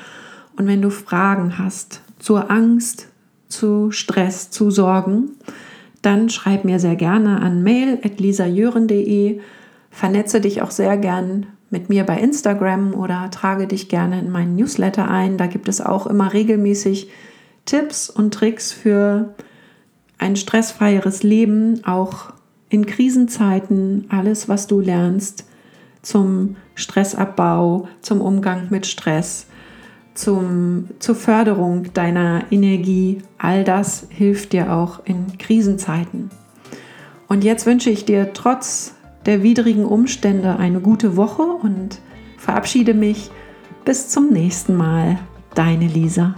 Und 0.56 0.66
wenn 0.66 0.82
du 0.82 0.90
Fragen 0.90 1.58
hast 1.58 2.00
zur 2.18 2.50
Angst, 2.50 3.08
zu 3.48 3.90
Stress, 3.90 4.50
zu 4.50 4.70
Sorgen, 4.70 5.32
dann 6.00 6.30
schreib 6.30 6.64
mir 6.64 6.78
sehr 6.78 6.96
gerne 6.96 7.40
an 7.40 7.62
mail.lisajören.de. 7.62 9.40
Vernetze 9.90 10.40
dich 10.40 10.62
auch 10.62 10.70
sehr 10.70 10.96
gern 10.96 11.46
mit 11.70 11.88
mir 11.88 12.04
bei 12.04 12.18
Instagram 12.18 12.94
oder 12.94 13.30
trage 13.30 13.66
dich 13.66 13.88
gerne 13.88 14.18
in 14.18 14.30
meinen 14.30 14.56
Newsletter 14.56 15.08
ein. 15.08 15.38
Da 15.38 15.46
gibt 15.46 15.68
es 15.68 15.80
auch 15.80 16.06
immer 16.06 16.32
regelmäßig 16.32 17.10
Tipps 17.64 18.10
und 18.10 18.34
Tricks 18.34 18.72
für 18.72 19.34
ein 20.18 20.36
stressfreieres 20.36 21.22
Leben, 21.22 21.84
auch 21.84 22.32
in 22.68 22.86
Krisenzeiten, 22.86 24.06
alles, 24.08 24.48
was 24.48 24.66
du 24.66 24.80
lernst 24.80 25.46
zum 26.02 26.56
Stressabbau, 26.74 27.88
zum 28.00 28.20
Umgang 28.20 28.68
mit 28.70 28.86
Stress, 28.86 29.46
zum, 30.14 30.88
zur 30.98 31.14
Förderung 31.14 31.92
deiner 31.94 32.44
Energie. 32.50 33.18
All 33.38 33.64
das 33.64 34.06
hilft 34.10 34.52
dir 34.52 34.72
auch 34.72 35.04
in 35.04 35.38
Krisenzeiten. 35.38 36.30
Und 37.28 37.44
jetzt 37.44 37.66
wünsche 37.66 37.90
ich 37.90 38.04
dir 38.04 38.32
trotz 38.32 38.94
der 39.26 39.42
widrigen 39.42 39.84
Umstände 39.84 40.56
eine 40.56 40.80
gute 40.80 41.16
Woche 41.16 41.42
und 41.42 42.00
verabschiede 42.38 42.94
mich. 42.94 43.30
Bis 43.84 44.08
zum 44.08 44.30
nächsten 44.30 44.76
Mal. 44.76 45.18
Deine 45.54 45.86
Lisa. 45.86 46.34